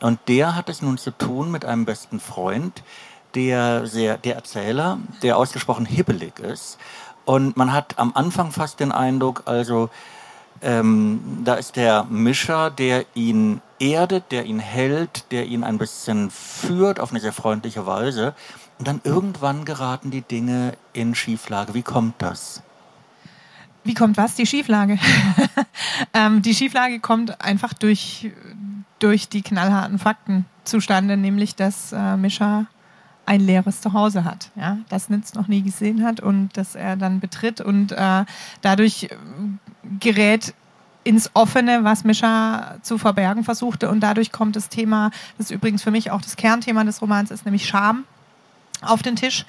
Und 0.01 0.19
der 0.29 0.57
hat 0.57 0.69
es 0.69 0.83
nun 0.83 0.99
zu 0.99 1.11
tun 1.11 1.51
mit 1.51 1.65
einem 1.65 1.85
besten 1.85 2.21
Freund, 2.21 2.83
der 3.35 3.87
sehr, 3.87 4.19
der 4.19 4.35
Erzähler, 4.35 4.99
der 5.23 5.37
ausgesprochen 5.37 5.87
hibbelig 5.87 6.39
ist. 6.41 6.79
Und 7.25 7.57
man 7.57 7.73
hat 7.73 7.99
am 7.99 8.13
Anfang 8.15 8.51
fast 8.51 8.81
den 8.81 8.93
Eindruck, 8.93 9.43
also 9.45 9.91
ähm, 10.63 11.43
da 11.45 11.55
ist 11.55 11.77
der 11.77 12.05
Mischer, 12.05 12.71
der 12.71 13.07
ihn 13.15 13.61
erdet, 13.79 14.31
der 14.31 14.45
ihn 14.45 14.59
hält, 14.59 15.31
der 15.31 15.47
ihn 15.47 15.65
ein 15.65 15.79
bisschen 15.79 16.31
führt 16.31 17.01
auf 17.01 17.11
eine 17.11 17.21
sehr 17.21 17.33
freundliche 17.33 17.87
Weise. 17.87 18.35
Und 18.79 18.89
dann 18.89 19.01
irgendwann 19.05 19.65
geraten 19.65 20.11
die 20.11 20.23
Dinge 20.23 20.75
in 20.93 21.15
Schieflage. 21.15 21.75
Wie 21.75 21.83
kommt 21.83 22.15
das? 22.19 22.63
Wie 23.85 23.95
kommt 23.95 24.17
was? 24.17 24.35
Die 24.35 24.47
Schieflage. 24.47 24.99
ähm, 26.15 26.43
die 26.43 26.55
Schieflage 26.55 27.01
kommt 27.01 27.41
einfach 27.41 27.73
durch, 27.73 28.31
durch 28.99 29.29
die 29.29 29.43
knallharten 29.43 29.99
Fakten 29.99 30.45
zustande, 30.65 31.17
nämlich 31.17 31.57
dass 31.57 31.93
äh, 31.93 32.17
Mischa 32.17 32.67
ein 33.27 33.41
leeres 33.41 33.81
Zuhause 33.81 34.25
hat, 34.25 34.51
ja, 34.57 34.79
das 34.89 35.09
Nitz 35.09 35.35
noch 35.35 35.47
nie 35.47 35.63
gesehen 35.63 36.05
hat 36.05 36.21
und 36.21 36.57
dass 36.57 36.75
er 36.75 36.97
dann 36.97 37.21
betritt 37.21 37.61
und 37.61 37.93
äh, 37.93 38.25
dadurch 38.61 39.09
gerät 39.99 40.55
ins 41.03 41.31
Offene, 41.35 41.83
was 41.83 42.05
Mischa 42.05 42.77
zu 42.83 42.99
verbergen 42.99 43.43
versuchte. 43.45 43.89
Und 43.89 44.01
dadurch 44.01 44.33
kommt 44.33 44.57
das 44.57 44.69
Thema, 44.69 45.11
das 45.39 45.51
übrigens 45.51 45.83
für 45.83 45.91
mich 45.91 46.11
auch 46.11 46.21
das 46.21 46.37
Kernthema 46.37 46.85
des 46.85 47.01
Romans 47.01 47.31
ist, 47.31 47.45
nämlich 47.45 47.67
Scham 47.67 48.05
auf 48.83 49.03
den 49.03 49.17
Tisch. 49.17 49.45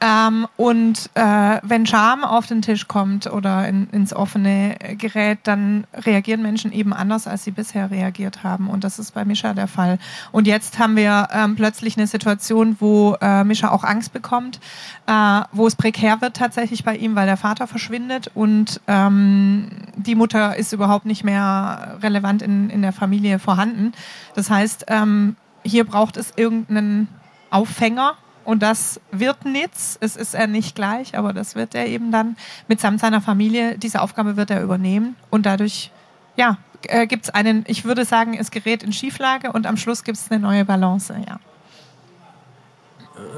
Ähm, 0.00 0.46
und 0.56 1.10
äh, 1.14 1.58
wenn 1.62 1.86
Scham 1.86 2.24
auf 2.24 2.46
den 2.46 2.62
Tisch 2.62 2.88
kommt 2.88 3.26
oder 3.26 3.68
in, 3.68 3.88
ins 3.90 4.12
offene 4.12 4.76
gerät, 4.98 5.40
dann 5.44 5.84
reagieren 5.94 6.42
Menschen 6.42 6.72
eben 6.72 6.92
anders, 6.92 7.26
als 7.26 7.44
sie 7.44 7.50
bisher 7.50 7.90
reagiert 7.90 8.42
haben. 8.42 8.68
Und 8.68 8.84
das 8.84 8.98
ist 8.98 9.12
bei 9.12 9.24
Mischa 9.24 9.54
der 9.54 9.68
Fall. 9.68 9.98
Und 10.32 10.46
jetzt 10.46 10.78
haben 10.78 10.96
wir 10.96 11.28
ähm, 11.32 11.56
plötzlich 11.56 11.96
eine 11.96 12.06
Situation, 12.06 12.76
wo 12.80 13.16
äh, 13.20 13.44
Mischa 13.44 13.70
auch 13.70 13.84
Angst 13.84 14.12
bekommt, 14.12 14.60
äh, 15.06 15.40
wo 15.52 15.66
es 15.66 15.76
prekär 15.76 16.20
wird 16.20 16.36
tatsächlich 16.36 16.84
bei 16.84 16.96
ihm, 16.96 17.14
weil 17.14 17.26
der 17.26 17.36
Vater 17.36 17.66
verschwindet 17.66 18.30
und 18.34 18.80
ähm, 18.86 19.68
die 19.96 20.14
Mutter 20.14 20.56
ist 20.56 20.72
überhaupt 20.72 21.06
nicht 21.06 21.24
mehr 21.24 21.98
relevant 22.02 22.42
in, 22.42 22.70
in 22.70 22.82
der 22.82 22.92
Familie 22.92 23.38
vorhanden. 23.38 23.92
Das 24.34 24.50
heißt, 24.50 24.86
ähm, 24.88 25.36
hier 25.64 25.84
braucht 25.84 26.16
es 26.16 26.32
irgendeinen 26.36 27.08
Auffänger, 27.50 28.14
und 28.44 28.62
das 28.62 29.00
wird 29.10 29.44
Nitz. 29.44 29.98
Es 30.00 30.16
ist 30.16 30.34
er 30.34 30.46
nicht 30.46 30.74
gleich, 30.74 31.16
aber 31.16 31.32
das 31.32 31.54
wird 31.54 31.74
er 31.74 31.86
eben 31.86 32.10
dann 32.12 32.36
mitsamt 32.68 33.00
seiner 33.00 33.20
Familie. 33.20 33.78
Diese 33.78 34.00
Aufgabe 34.00 34.36
wird 34.36 34.50
er 34.50 34.62
übernehmen. 34.62 35.16
Und 35.30 35.46
dadurch, 35.46 35.90
ja, 36.36 36.58
äh, 36.88 37.06
gibt 37.06 37.24
es 37.24 37.30
einen, 37.30 37.64
ich 37.66 37.84
würde 37.84 38.04
sagen, 38.04 38.34
es 38.34 38.50
gerät 38.50 38.82
in 38.82 38.92
Schieflage 38.92 39.52
und 39.52 39.66
am 39.66 39.76
Schluss 39.76 40.04
gibt 40.04 40.18
es 40.18 40.30
eine 40.30 40.40
neue 40.40 40.64
Balance, 40.64 41.14
ja. 41.26 41.38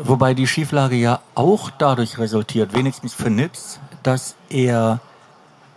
Wobei 0.02 0.34
die 0.34 0.46
Schieflage 0.46 0.96
ja 0.96 1.20
auch 1.34 1.70
dadurch 1.70 2.18
resultiert, 2.18 2.74
wenigstens 2.74 3.12
für 3.12 3.30
Nitz, 3.30 3.80
dass 4.02 4.36
er 4.48 5.00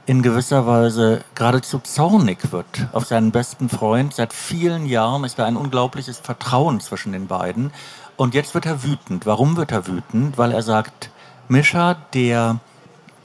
in 0.05 0.21
gewisser 0.21 0.65
Weise 0.65 1.23
geradezu 1.35 1.79
zornig 1.79 2.51
wird 2.53 2.87
auf 2.93 3.05
seinen 3.05 3.31
besten 3.31 3.67
Freund. 3.67 4.13
Seit 4.13 4.33
vielen 4.33 4.85
Jahren 4.85 5.25
ist 5.25 5.37
da 5.37 5.45
ein 5.45 5.57
unglaubliches 5.57 6.19
Vertrauen 6.19 6.79
zwischen 6.79 7.11
den 7.11 7.27
beiden. 7.27 7.71
Und 8.17 8.33
jetzt 8.33 8.55
wird 8.55 8.65
er 8.65 8.83
wütend. 8.83 9.25
Warum 9.27 9.55
wird 9.57 9.71
er 9.71 9.87
wütend? 9.87 10.37
Weil 10.37 10.51
er 10.51 10.63
sagt, 10.63 11.11
Mischa, 11.47 11.95
der 12.13 12.59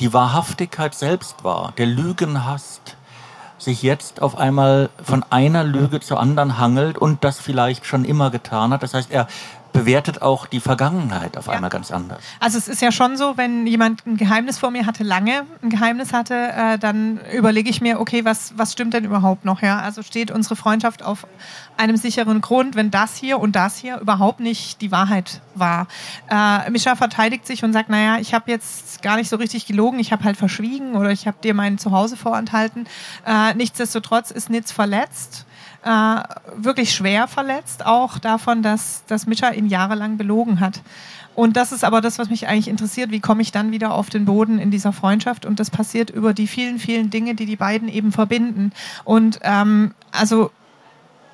die 0.00 0.12
Wahrhaftigkeit 0.12 0.94
selbst 0.94 1.44
war, 1.44 1.72
der 1.78 1.86
Lügen 1.86 2.44
hasst, 2.44 2.96
sich 3.58 3.82
jetzt 3.82 4.20
auf 4.20 4.36
einmal 4.36 4.90
von 5.02 5.24
einer 5.30 5.64
Lüge 5.64 6.00
zur 6.00 6.20
anderen 6.20 6.58
hangelt 6.58 6.98
und 6.98 7.24
das 7.24 7.40
vielleicht 7.40 7.86
schon 7.86 8.04
immer 8.04 8.30
getan 8.30 8.72
hat. 8.72 8.82
Das 8.82 8.92
heißt, 8.92 9.10
er 9.10 9.28
bewertet 9.72 10.22
auch 10.22 10.46
die 10.46 10.60
Vergangenheit 10.60 11.36
auf 11.36 11.46
ja. 11.46 11.54
einmal 11.54 11.70
ganz 11.70 11.90
anders. 11.90 12.22
Also 12.40 12.58
es 12.58 12.68
ist 12.68 12.82
ja 12.82 12.92
schon 12.92 13.16
so, 13.16 13.36
wenn 13.36 13.66
jemand 13.66 14.06
ein 14.06 14.16
Geheimnis 14.16 14.58
vor 14.58 14.70
mir 14.70 14.86
hatte, 14.86 15.02
lange 15.02 15.44
ein 15.62 15.70
Geheimnis 15.70 16.12
hatte, 16.12 16.34
äh, 16.34 16.78
dann 16.78 17.20
überlege 17.32 17.70
ich 17.70 17.80
mir, 17.80 18.00
okay, 18.00 18.24
was, 18.24 18.52
was 18.56 18.72
stimmt 18.72 18.94
denn 18.94 19.04
überhaupt 19.04 19.44
noch? 19.44 19.62
Ja? 19.62 19.80
Also 19.80 20.02
steht 20.02 20.30
unsere 20.30 20.56
Freundschaft 20.56 21.02
auf 21.02 21.26
einem 21.76 21.96
sicheren 21.96 22.40
Grund, 22.40 22.74
wenn 22.74 22.90
das 22.90 23.16
hier 23.16 23.38
und 23.38 23.56
das 23.56 23.78
hier 23.78 23.98
überhaupt 23.98 24.40
nicht 24.40 24.80
die 24.82 24.92
Wahrheit 24.92 25.40
war. 25.54 25.86
Äh, 26.28 26.70
Mischa 26.70 26.94
verteidigt 26.94 27.46
sich 27.46 27.64
und 27.64 27.72
sagt, 27.72 27.88
naja, 27.88 28.18
ich 28.18 28.34
habe 28.34 28.50
jetzt 28.50 29.02
gar 29.02 29.16
nicht 29.16 29.28
so 29.28 29.36
richtig 29.36 29.66
gelogen, 29.66 29.98
ich 29.98 30.12
habe 30.12 30.24
halt 30.24 30.36
verschwiegen 30.36 30.94
oder 30.96 31.10
ich 31.10 31.26
habe 31.26 31.38
dir 31.42 31.54
mein 31.54 31.78
Zuhause 31.78 32.16
vorenthalten. 32.16 32.86
Äh, 33.26 33.54
nichtsdestotrotz 33.54 34.30
ist 34.30 34.50
Nitz 34.50 34.70
verletzt 34.70 35.46
äh, 35.84 36.22
wirklich 36.56 36.94
schwer 36.94 37.28
verletzt, 37.28 37.84
auch 37.84 38.18
davon, 38.18 38.62
dass, 38.62 39.04
dass 39.06 39.26
Mischa 39.26 39.50
ihn 39.50 39.66
jahrelang 39.66 40.16
belogen 40.16 40.60
hat. 40.60 40.82
Und 41.34 41.56
das 41.56 41.72
ist 41.72 41.84
aber 41.84 42.00
das, 42.00 42.18
was 42.18 42.28
mich 42.28 42.46
eigentlich 42.46 42.68
interessiert. 42.68 43.10
Wie 43.10 43.20
komme 43.20 43.42
ich 43.42 43.52
dann 43.52 43.72
wieder 43.72 43.94
auf 43.94 44.10
den 44.10 44.26
Boden 44.26 44.58
in 44.58 44.70
dieser 44.70 44.92
Freundschaft? 44.92 45.46
Und 45.46 45.60
das 45.60 45.70
passiert 45.70 46.10
über 46.10 46.34
die 46.34 46.46
vielen, 46.46 46.78
vielen 46.78 47.10
Dinge, 47.10 47.34
die 47.34 47.46
die 47.46 47.56
beiden 47.56 47.88
eben 47.88 48.12
verbinden. 48.12 48.72
Und 49.04 49.40
ähm, 49.42 49.94
also 50.10 50.50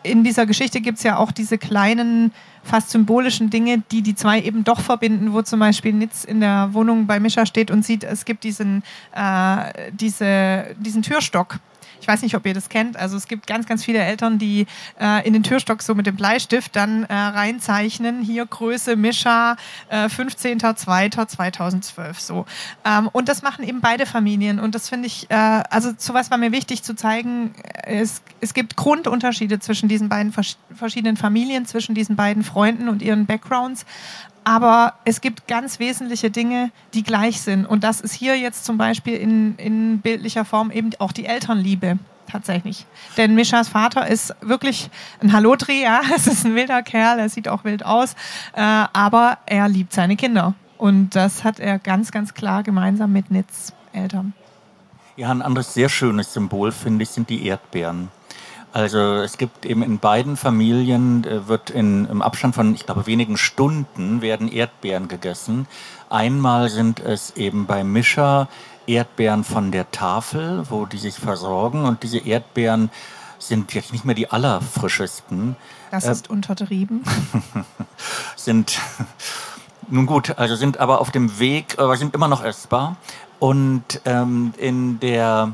in 0.04 0.22
dieser 0.22 0.46
Geschichte 0.46 0.80
gibt 0.80 0.98
es 0.98 1.04
ja 1.04 1.16
auch 1.16 1.32
diese 1.32 1.58
kleinen, 1.58 2.32
fast 2.62 2.90
symbolischen 2.90 3.50
Dinge, 3.50 3.82
die 3.90 4.02
die 4.02 4.14
zwei 4.14 4.40
eben 4.40 4.62
doch 4.62 4.80
verbinden, 4.80 5.32
wo 5.32 5.42
zum 5.42 5.58
Beispiel 5.58 5.92
Nitz 5.92 6.24
in 6.24 6.40
der 6.40 6.70
Wohnung 6.72 7.06
bei 7.06 7.18
Mischa 7.18 7.46
steht 7.46 7.70
und 7.70 7.84
sieht, 7.84 8.04
es 8.04 8.24
gibt 8.24 8.44
diesen, 8.44 8.82
äh, 9.14 9.90
diese, 9.92 10.76
diesen 10.78 11.02
Türstock 11.02 11.58
ich 12.00 12.08
weiß 12.08 12.22
nicht, 12.22 12.34
ob 12.34 12.46
ihr 12.46 12.54
das 12.54 12.68
kennt. 12.68 12.96
Also 12.96 13.16
es 13.16 13.28
gibt 13.28 13.46
ganz, 13.46 13.66
ganz 13.66 13.84
viele 13.84 13.98
Eltern, 13.98 14.38
die 14.38 14.66
äh, 15.00 15.26
in 15.26 15.32
den 15.32 15.42
Türstock 15.42 15.82
so 15.82 15.94
mit 15.94 16.06
dem 16.06 16.16
Bleistift 16.16 16.74
dann 16.76 17.04
äh, 17.04 17.14
reinzeichnen. 17.14 18.22
Hier 18.22 18.46
Größe 18.46 18.96
Mischa, 18.96 19.56
äh, 19.88 20.06
15.02.2012 20.06 22.20
so. 22.20 22.46
Ähm, 22.84 23.08
und 23.12 23.28
das 23.28 23.42
machen 23.42 23.64
eben 23.64 23.80
beide 23.80 24.06
Familien. 24.06 24.60
Und 24.60 24.74
das 24.74 24.88
finde 24.88 25.06
ich, 25.06 25.30
äh, 25.30 25.34
also 25.34 25.92
sowas 25.96 26.30
war 26.30 26.38
mir 26.38 26.52
wichtig 26.52 26.82
zu 26.82 26.94
zeigen. 26.94 27.54
Es, 27.82 28.22
es 28.40 28.54
gibt 28.54 28.76
Grundunterschiede 28.76 29.58
zwischen 29.60 29.88
diesen 29.88 30.08
beiden 30.08 30.32
verschiedenen 30.74 31.16
Familien, 31.16 31.66
zwischen 31.66 31.94
diesen 31.94 32.16
beiden 32.16 32.44
Freunden 32.44 32.88
und 32.88 33.02
ihren 33.02 33.26
Backgrounds. 33.26 33.84
Aber 34.48 34.94
es 35.04 35.20
gibt 35.20 35.46
ganz 35.46 35.78
wesentliche 35.78 36.30
Dinge, 36.30 36.70
die 36.94 37.02
gleich 37.02 37.42
sind. 37.42 37.66
Und 37.66 37.84
das 37.84 38.00
ist 38.00 38.14
hier 38.14 38.34
jetzt 38.38 38.64
zum 38.64 38.78
Beispiel 38.78 39.14
in, 39.16 39.56
in 39.56 40.00
bildlicher 40.00 40.46
Form 40.46 40.70
eben 40.70 40.88
auch 41.00 41.12
die 41.12 41.26
Elternliebe 41.26 41.98
tatsächlich. 42.26 42.86
Denn 43.18 43.34
Mischas 43.34 43.68
Vater 43.68 44.06
ist 44.06 44.34
wirklich 44.40 44.88
ein 45.20 45.34
Hallodri, 45.34 45.82
ja, 45.82 46.00
es 46.16 46.26
ist 46.26 46.46
ein 46.46 46.54
wilder 46.54 46.82
Kerl, 46.82 47.18
er 47.18 47.28
sieht 47.28 47.46
auch 47.46 47.64
wild 47.64 47.84
aus, 47.84 48.14
äh, 48.54 48.62
aber 48.62 49.36
er 49.44 49.68
liebt 49.68 49.92
seine 49.92 50.16
Kinder. 50.16 50.54
Und 50.78 51.14
das 51.14 51.44
hat 51.44 51.60
er 51.60 51.78
ganz, 51.78 52.10
ganz 52.10 52.32
klar 52.32 52.62
gemeinsam 52.62 53.12
mit 53.12 53.30
Nitz 53.30 53.74
Eltern. 53.92 54.32
Ja, 55.16 55.30
ein 55.30 55.42
anderes 55.42 55.74
sehr 55.74 55.90
schönes 55.90 56.32
Symbol, 56.32 56.72
finde 56.72 57.02
ich, 57.02 57.10
sind 57.10 57.28
die 57.28 57.44
Erdbeeren. 57.44 58.08
Also 58.72 58.98
es 58.98 59.38
gibt 59.38 59.64
eben 59.64 59.82
in 59.82 59.98
beiden 59.98 60.36
Familien, 60.36 61.24
äh, 61.24 61.48
wird 61.48 61.70
in, 61.70 62.06
im 62.06 62.22
Abstand 62.22 62.54
von, 62.54 62.74
ich 62.74 62.86
glaube, 62.86 63.06
wenigen 63.06 63.36
Stunden 63.36 64.20
werden 64.20 64.50
Erdbeeren 64.50 65.08
gegessen. 65.08 65.66
Einmal 66.10 66.68
sind 66.68 67.00
es 67.00 67.36
eben 67.36 67.66
bei 67.66 67.84
Mischer 67.84 68.48
Erdbeeren 68.86 69.44
von 69.44 69.70
der 69.70 69.90
Tafel, 69.90 70.64
wo 70.70 70.86
die 70.86 70.98
sich 70.98 71.14
versorgen. 71.14 71.84
Und 71.84 72.02
diese 72.02 72.18
Erdbeeren 72.18 72.90
sind 73.38 73.74
jetzt 73.74 73.92
nicht 73.92 74.04
mehr 74.04 74.14
die 74.14 74.30
allerfrischesten. 74.30 75.56
Das 75.90 76.06
äh, 76.06 76.12
ist 76.12 76.30
untertrieben. 76.30 77.04
sind, 78.36 78.80
nun 79.88 80.06
gut, 80.06 80.38
also 80.38 80.56
sind 80.56 80.78
aber 80.78 81.00
auf 81.00 81.10
dem 81.10 81.38
Weg, 81.38 81.78
aber 81.78 81.96
sind 81.96 82.14
immer 82.14 82.28
noch 82.28 82.42
essbar. 82.42 82.96
Und 83.38 84.00
ähm, 84.04 84.52
in 84.58 84.98
der 85.00 85.52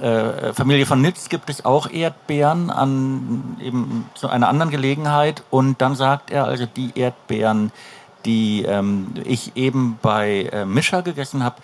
äh, 0.00 0.52
Familie 0.52 0.86
von 0.86 1.00
Nitz 1.00 1.28
gibt 1.28 1.50
es 1.50 1.64
auch 1.64 1.90
Erdbeeren 1.90 2.70
an 2.70 3.56
eben 3.60 4.08
zu 4.14 4.28
einer 4.28 4.48
anderen 4.48 4.70
Gelegenheit 4.70 5.42
und 5.50 5.80
dann 5.80 5.94
sagt 5.94 6.30
er 6.30 6.44
also 6.44 6.66
die 6.66 6.92
Erdbeeren, 6.94 7.72
die 8.24 8.62
ähm, 8.62 9.08
ich 9.24 9.56
eben 9.56 9.98
bei 10.00 10.48
äh, 10.52 10.64
Mischa 10.64 11.00
gegessen 11.00 11.42
habe, 11.42 11.56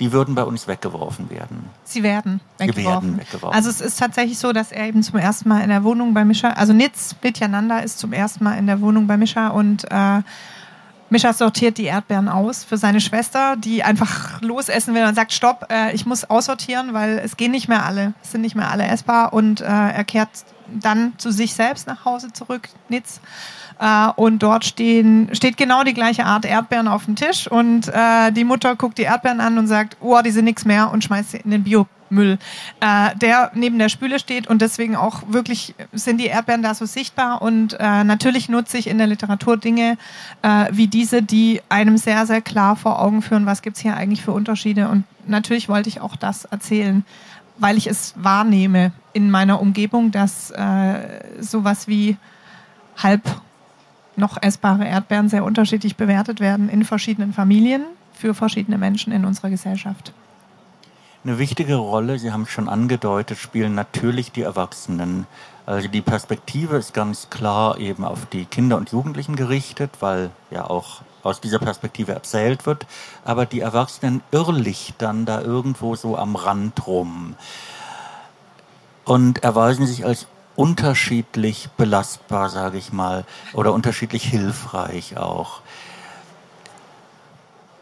die 0.00 0.12
würden 0.12 0.34
bei 0.34 0.44
uns 0.44 0.68
weggeworfen 0.68 1.28
werden. 1.30 1.70
Sie 1.84 2.02
werden 2.02 2.40
weggeworfen. 2.58 2.86
werden 2.86 3.18
weggeworfen. 3.18 3.54
Also 3.54 3.68
es 3.68 3.80
ist 3.80 3.98
tatsächlich 3.98 4.38
so, 4.38 4.52
dass 4.52 4.70
er 4.70 4.86
eben 4.86 5.02
zum 5.02 5.18
ersten 5.18 5.48
Mal 5.48 5.62
in 5.62 5.70
der 5.70 5.82
Wohnung 5.82 6.14
bei 6.14 6.24
Mischa, 6.24 6.50
also 6.50 6.72
Nitz, 6.72 7.16
Nityananda 7.22 7.78
ist 7.78 7.98
zum 7.98 8.12
ersten 8.12 8.44
Mal 8.44 8.58
in 8.58 8.66
der 8.66 8.80
Wohnung 8.80 9.06
bei 9.06 9.16
Mischa 9.16 9.48
und 9.48 9.84
äh, 9.90 10.22
Mischa 11.10 11.32
sortiert 11.32 11.78
die 11.78 11.84
Erdbeeren 11.84 12.28
aus 12.28 12.64
für 12.64 12.76
seine 12.76 13.00
Schwester, 13.00 13.56
die 13.56 13.82
einfach 13.82 14.40
losessen 14.42 14.94
will 14.94 15.04
und 15.04 15.14
sagt, 15.14 15.32
stopp, 15.32 15.66
äh, 15.70 15.94
ich 15.94 16.06
muss 16.06 16.24
aussortieren, 16.24 16.92
weil 16.92 17.18
es 17.18 17.36
gehen 17.36 17.50
nicht 17.50 17.68
mehr 17.68 17.84
alle, 17.86 18.14
es 18.22 18.32
sind 18.32 18.42
nicht 18.42 18.54
mehr 18.54 18.70
alle 18.70 18.86
essbar 18.86 19.32
und 19.32 19.60
äh, 19.60 19.64
er 19.64 20.04
kehrt 20.04 20.28
dann 20.68 21.14
zu 21.16 21.30
sich 21.30 21.54
selbst 21.54 21.86
nach 21.86 22.04
Hause 22.04 22.32
zurück, 22.32 22.68
Nitz. 22.88 23.20
Äh, 23.80 24.08
und 24.16 24.42
dort 24.42 24.64
stehen, 24.64 25.30
steht 25.32 25.56
genau 25.56 25.82
die 25.84 25.94
gleiche 25.94 26.24
Art 26.24 26.44
Erdbeeren 26.44 26.88
auf 26.88 27.06
dem 27.06 27.16
Tisch 27.16 27.50
und 27.50 27.88
äh, 27.88 28.30
die 28.32 28.44
Mutter 28.44 28.76
guckt 28.76 28.98
die 28.98 29.02
Erdbeeren 29.02 29.40
an 29.40 29.56
und 29.56 29.66
sagt, 29.66 29.96
oh, 30.00 30.20
die 30.22 30.30
sind 30.30 30.44
nichts 30.44 30.64
mehr 30.64 30.90
und 30.90 31.04
schmeißt 31.04 31.30
sie 31.30 31.38
in 31.38 31.50
den 31.50 31.64
Bio 31.64 31.86
Müll, 32.10 32.38
äh, 32.80 33.16
der 33.16 33.50
neben 33.54 33.78
der 33.78 33.88
Spüle 33.88 34.18
steht 34.18 34.46
und 34.46 34.62
deswegen 34.62 34.96
auch 34.96 35.22
wirklich 35.28 35.74
sind 35.92 36.18
die 36.18 36.26
Erdbeeren 36.26 36.62
da 36.62 36.74
so 36.74 36.86
sichtbar 36.86 37.42
und 37.42 37.74
äh, 37.78 38.04
natürlich 38.04 38.48
nutze 38.48 38.78
ich 38.78 38.86
in 38.86 38.98
der 38.98 39.06
Literatur 39.06 39.56
Dinge 39.56 39.96
äh, 40.42 40.66
wie 40.70 40.86
diese, 40.86 41.22
die 41.22 41.60
einem 41.68 41.98
sehr, 41.98 42.26
sehr 42.26 42.40
klar 42.40 42.76
vor 42.76 43.00
Augen 43.00 43.22
führen, 43.22 43.46
was 43.46 43.62
gibt's 43.62 43.80
hier 43.80 43.96
eigentlich 43.96 44.22
für 44.22 44.32
Unterschiede 44.32 44.88
und 44.88 45.04
natürlich 45.26 45.68
wollte 45.68 45.88
ich 45.88 46.00
auch 46.00 46.16
das 46.16 46.44
erzählen, 46.44 47.04
weil 47.58 47.76
ich 47.76 47.86
es 47.86 48.14
wahrnehme 48.16 48.92
in 49.12 49.30
meiner 49.30 49.60
Umgebung, 49.60 50.10
dass 50.10 50.50
äh, 50.50 51.22
sowas 51.40 51.88
wie 51.88 52.16
halb 52.96 53.22
noch 54.16 54.40
essbare 54.42 54.86
Erdbeeren 54.86 55.28
sehr 55.28 55.44
unterschiedlich 55.44 55.96
bewertet 55.96 56.40
werden 56.40 56.68
in 56.68 56.84
verschiedenen 56.84 57.32
Familien 57.32 57.84
für 58.12 58.34
verschiedene 58.34 58.78
Menschen 58.78 59.12
in 59.12 59.24
unserer 59.24 59.50
Gesellschaft. 59.50 60.12
Eine 61.24 61.38
wichtige 61.38 61.74
Rolle, 61.74 62.18
Sie 62.18 62.32
haben 62.32 62.42
es 62.42 62.50
schon 62.50 62.68
angedeutet, 62.68 63.38
spielen 63.38 63.74
natürlich 63.74 64.30
die 64.30 64.42
Erwachsenen. 64.42 65.26
Also 65.66 65.88
die 65.88 66.00
Perspektive 66.00 66.76
ist 66.76 66.94
ganz 66.94 67.28
klar 67.28 67.78
eben 67.78 68.04
auf 68.04 68.26
die 68.26 68.44
Kinder 68.44 68.76
und 68.76 68.92
Jugendlichen 68.92 69.34
gerichtet, 69.34 69.90
weil 70.00 70.30
ja 70.50 70.70
auch 70.70 71.02
aus 71.24 71.40
dieser 71.40 71.58
Perspektive 71.58 72.12
erzählt 72.12 72.66
wird. 72.66 72.86
Aber 73.24 73.46
die 73.46 73.60
Erwachsenen 73.60 74.22
irrlichtern 74.30 75.26
da 75.26 75.40
irgendwo 75.40 75.96
so 75.96 76.16
am 76.16 76.36
Rand 76.36 76.86
rum 76.86 77.34
und 79.04 79.42
erweisen 79.42 79.86
sich 79.86 80.06
als 80.06 80.26
unterschiedlich 80.54 81.68
belastbar, 81.76 82.48
sage 82.48 82.78
ich 82.78 82.92
mal, 82.92 83.24
oder 83.54 83.72
unterschiedlich 83.72 84.24
hilfreich 84.24 85.16
auch. 85.16 85.62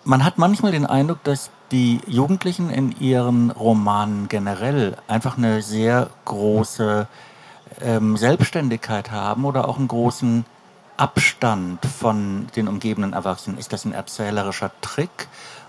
Man 0.05 0.25
hat 0.25 0.38
manchmal 0.38 0.73
den 0.73 0.87
Eindruck, 0.87 1.23
dass 1.25 1.50
die 1.73 2.00
Jugendlichen 2.06 2.70
in 2.70 2.92
ihren 3.00 3.50
Romanen 3.50 4.28
generell 4.28 4.96
einfach 5.08 5.37
eine 5.37 5.62
sehr 5.62 6.11
große 6.25 7.08
ähm, 7.80 8.16
Selbstständigkeit 8.16 9.11
haben 9.11 9.44
oder 9.44 9.68
auch 9.68 9.78
einen 9.78 9.88
großen 9.88 10.44
Abstand 10.96 11.85
von 11.85 12.46
den 12.56 12.68
umgebenden 12.68 13.12
Erwachsenen. 13.12 13.58
Ist 13.58 13.73
das 13.73 13.85
ein 13.85 13.92
erzählerischer 13.92 14.70
Trick 14.80 15.28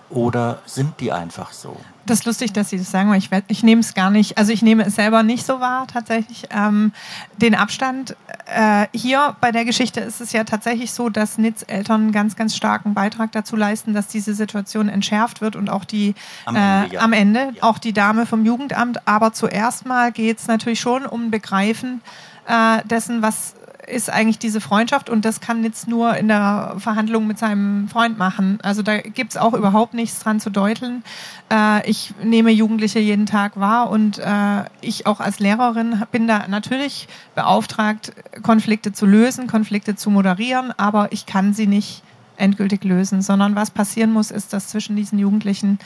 oder 0.09 0.59
sind 0.65 0.99
die 0.99 1.11
einfach 1.11 1.51
so? 1.51 1.75
Das 2.05 2.19
ist 2.19 2.25
lustig, 2.25 2.53
dass 2.53 2.69
Sie 2.69 2.77
das 2.77 2.89
sagen, 2.89 3.09
weil 3.09 3.17
ich, 3.17 3.29
ich 3.47 3.63
nehme 3.63 3.81
es 3.81 3.93
gar 3.93 4.09
nicht, 4.09 4.37
also 4.37 4.53
ich 4.53 4.61
nehme 4.61 4.85
es 4.85 4.95
selber 4.95 5.23
nicht 5.23 5.45
so 5.45 5.59
wahr 5.59 5.87
tatsächlich. 5.87 6.45
Ähm, 6.51 6.93
den 7.35 7.53
Abstand 7.53 8.15
äh, 8.45 8.87
hier 8.93 9.35
bei 9.41 9.51
der 9.51 9.65
Geschichte 9.65 9.99
ist 9.99 10.21
es 10.21 10.31
ja 10.31 10.45
tatsächlich 10.45 10.91
so, 10.91 11.09
dass 11.09 11.37
Nitz 11.37 11.65
Eltern 11.67 12.03
einen 12.03 12.11
ganz, 12.13 12.37
ganz 12.37 12.55
starken 12.55 12.93
Beitrag 12.93 13.33
dazu 13.33 13.57
leisten, 13.57 13.93
dass 13.93 14.07
diese 14.07 14.33
Situation 14.33 14.87
entschärft 14.87 15.41
wird 15.41 15.57
und 15.57 15.69
auch 15.69 15.83
die 15.83 16.15
am 16.45 16.55
Ende, 16.55 16.87
äh, 16.89 16.93
ja. 16.95 17.01
am 17.01 17.13
Ende 17.13 17.39
ja. 17.55 17.63
auch 17.63 17.77
die 17.77 17.91
Dame 17.91 18.25
vom 18.25 18.45
Jugendamt. 18.45 19.05
Aber 19.05 19.33
zuerst 19.33 19.85
mal 19.85 20.13
geht 20.13 20.39
es 20.39 20.47
natürlich 20.47 20.79
schon 20.79 21.05
um 21.05 21.29
Begreifen 21.29 22.01
äh, 22.47 22.81
dessen, 22.85 23.21
was 23.21 23.56
ist 23.87 24.11
eigentlich 24.11 24.37
diese 24.37 24.59
Freundschaft 24.61 25.09
und 25.09 25.23
das 25.23 25.39
kann 25.39 25.63
jetzt 25.63 25.87
nur 25.87 26.15
in 26.17 26.27
der 26.27 26.75
Verhandlung 26.77 27.25
mit 27.25 27.39
seinem 27.39 27.87
Freund 27.87 28.17
machen. 28.17 28.59
Also 28.61 28.81
da 28.81 28.97
gibt 28.97 29.31
es 29.31 29.37
auch 29.37 29.53
überhaupt 29.53 29.93
nichts 29.93 30.19
dran 30.19 30.39
zu 30.39 30.49
deuteln. 30.49 31.03
Äh, 31.51 31.89
ich 31.89 32.13
nehme 32.21 32.51
Jugendliche 32.51 32.99
jeden 32.99 33.25
Tag 33.25 33.57
wahr 33.57 33.89
und 33.89 34.19
äh, 34.19 34.65
ich 34.81 35.07
auch 35.07 35.21
als 35.21 35.39
Lehrerin 35.39 36.03
bin 36.11 36.27
da 36.27 36.47
natürlich 36.47 37.07
beauftragt, 37.33 38.13
Konflikte 38.43 38.91
zu 38.91 39.05
lösen, 39.05 39.47
Konflikte 39.47 39.95
zu 39.95 40.09
moderieren, 40.09 40.73
aber 40.77 41.11
ich 41.11 41.25
kann 41.25 41.53
sie 41.53 41.67
nicht 41.67 42.03
endgültig 42.35 42.83
lösen, 42.83 43.21
sondern 43.21 43.55
was 43.55 43.71
passieren 43.71 44.11
muss, 44.11 44.31
ist, 44.31 44.53
dass 44.53 44.67
zwischen 44.67 44.95
diesen 44.95 45.17
Jugendlichen 45.17 45.79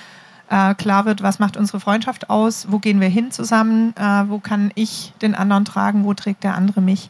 äh, 0.52 0.76
klar 0.76 1.06
wird, 1.06 1.24
was 1.24 1.40
macht 1.40 1.56
unsere 1.56 1.80
Freundschaft 1.80 2.30
aus, 2.30 2.68
wo 2.70 2.80
gehen 2.80 3.00
wir 3.00 3.08
hin 3.08 3.32
zusammen, 3.32 3.96
äh, 3.96 4.24
wo 4.28 4.40
kann 4.40 4.72
ich 4.76 5.14
den 5.22 5.34
anderen 5.34 5.64
tragen, 5.64 6.04
wo 6.04 6.14
trägt 6.14 6.44
der 6.44 6.56
andere 6.56 6.82
mich. 6.82 7.10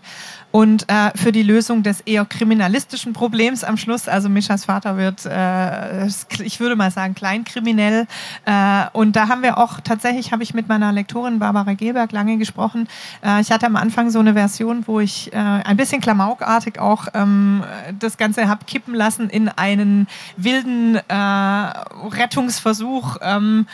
Und 0.51 0.89
äh, 0.89 1.11
für 1.15 1.31
die 1.31 1.43
Lösung 1.43 1.83
des 1.83 2.01
eher 2.01 2.25
kriminalistischen 2.25 3.13
Problems 3.13 3.63
am 3.63 3.77
Schluss, 3.77 4.07
also 4.07 4.29
Mischas 4.29 4.65
Vater 4.65 4.97
wird, 4.97 5.25
äh, 5.25 6.07
ich 6.43 6.59
würde 6.59 6.75
mal 6.75 6.91
sagen, 6.91 7.15
kleinkriminell. 7.15 8.07
Äh, 8.45 8.83
und 8.93 9.15
da 9.15 9.29
haben 9.29 9.43
wir 9.43 9.57
auch, 9.57 9.79
tatsächlich 9.79 10.31
habe 10.31 10.43
ich 10.43 10.53
mit 10.53 10.67
meiner 10.67 10.91
Lektorin 10.91 11.39
Barbara 11.39 11.73
Geberg 11.73 12.11
lange 12.11 12.37
gesprochen. 12.37 12.87
Äh, 13.23 13.41
ich 13.41 13.51
hatte 13.51 13.65
am 13.65 13.77
Anfang 13.77 14.09
so 14.09 14.19
eine 14.19 14.33
Version, 14.33 14.83
wo 14.87 14.99
ich 14.99 15.31
äh, 15.33 15.37
ein 15.37 15.77
bisschen 15.77 16.01
klamaukartig 16.01 16.79
auch 16.79 17.07
ähm, 17.13 17.63
das 17.99 18.17
Ganze 18.17 18.47
habe 18.47 18.65
kippen 18.65 18.93
lassen 18.93 19.29
in 19.29 19.49
einen 19.49 20.07
wilden 20.35 20.95
äh, 20.95 21.15
Rettungsversuch. 21.15 23.17
Ähm, 23.21 23.67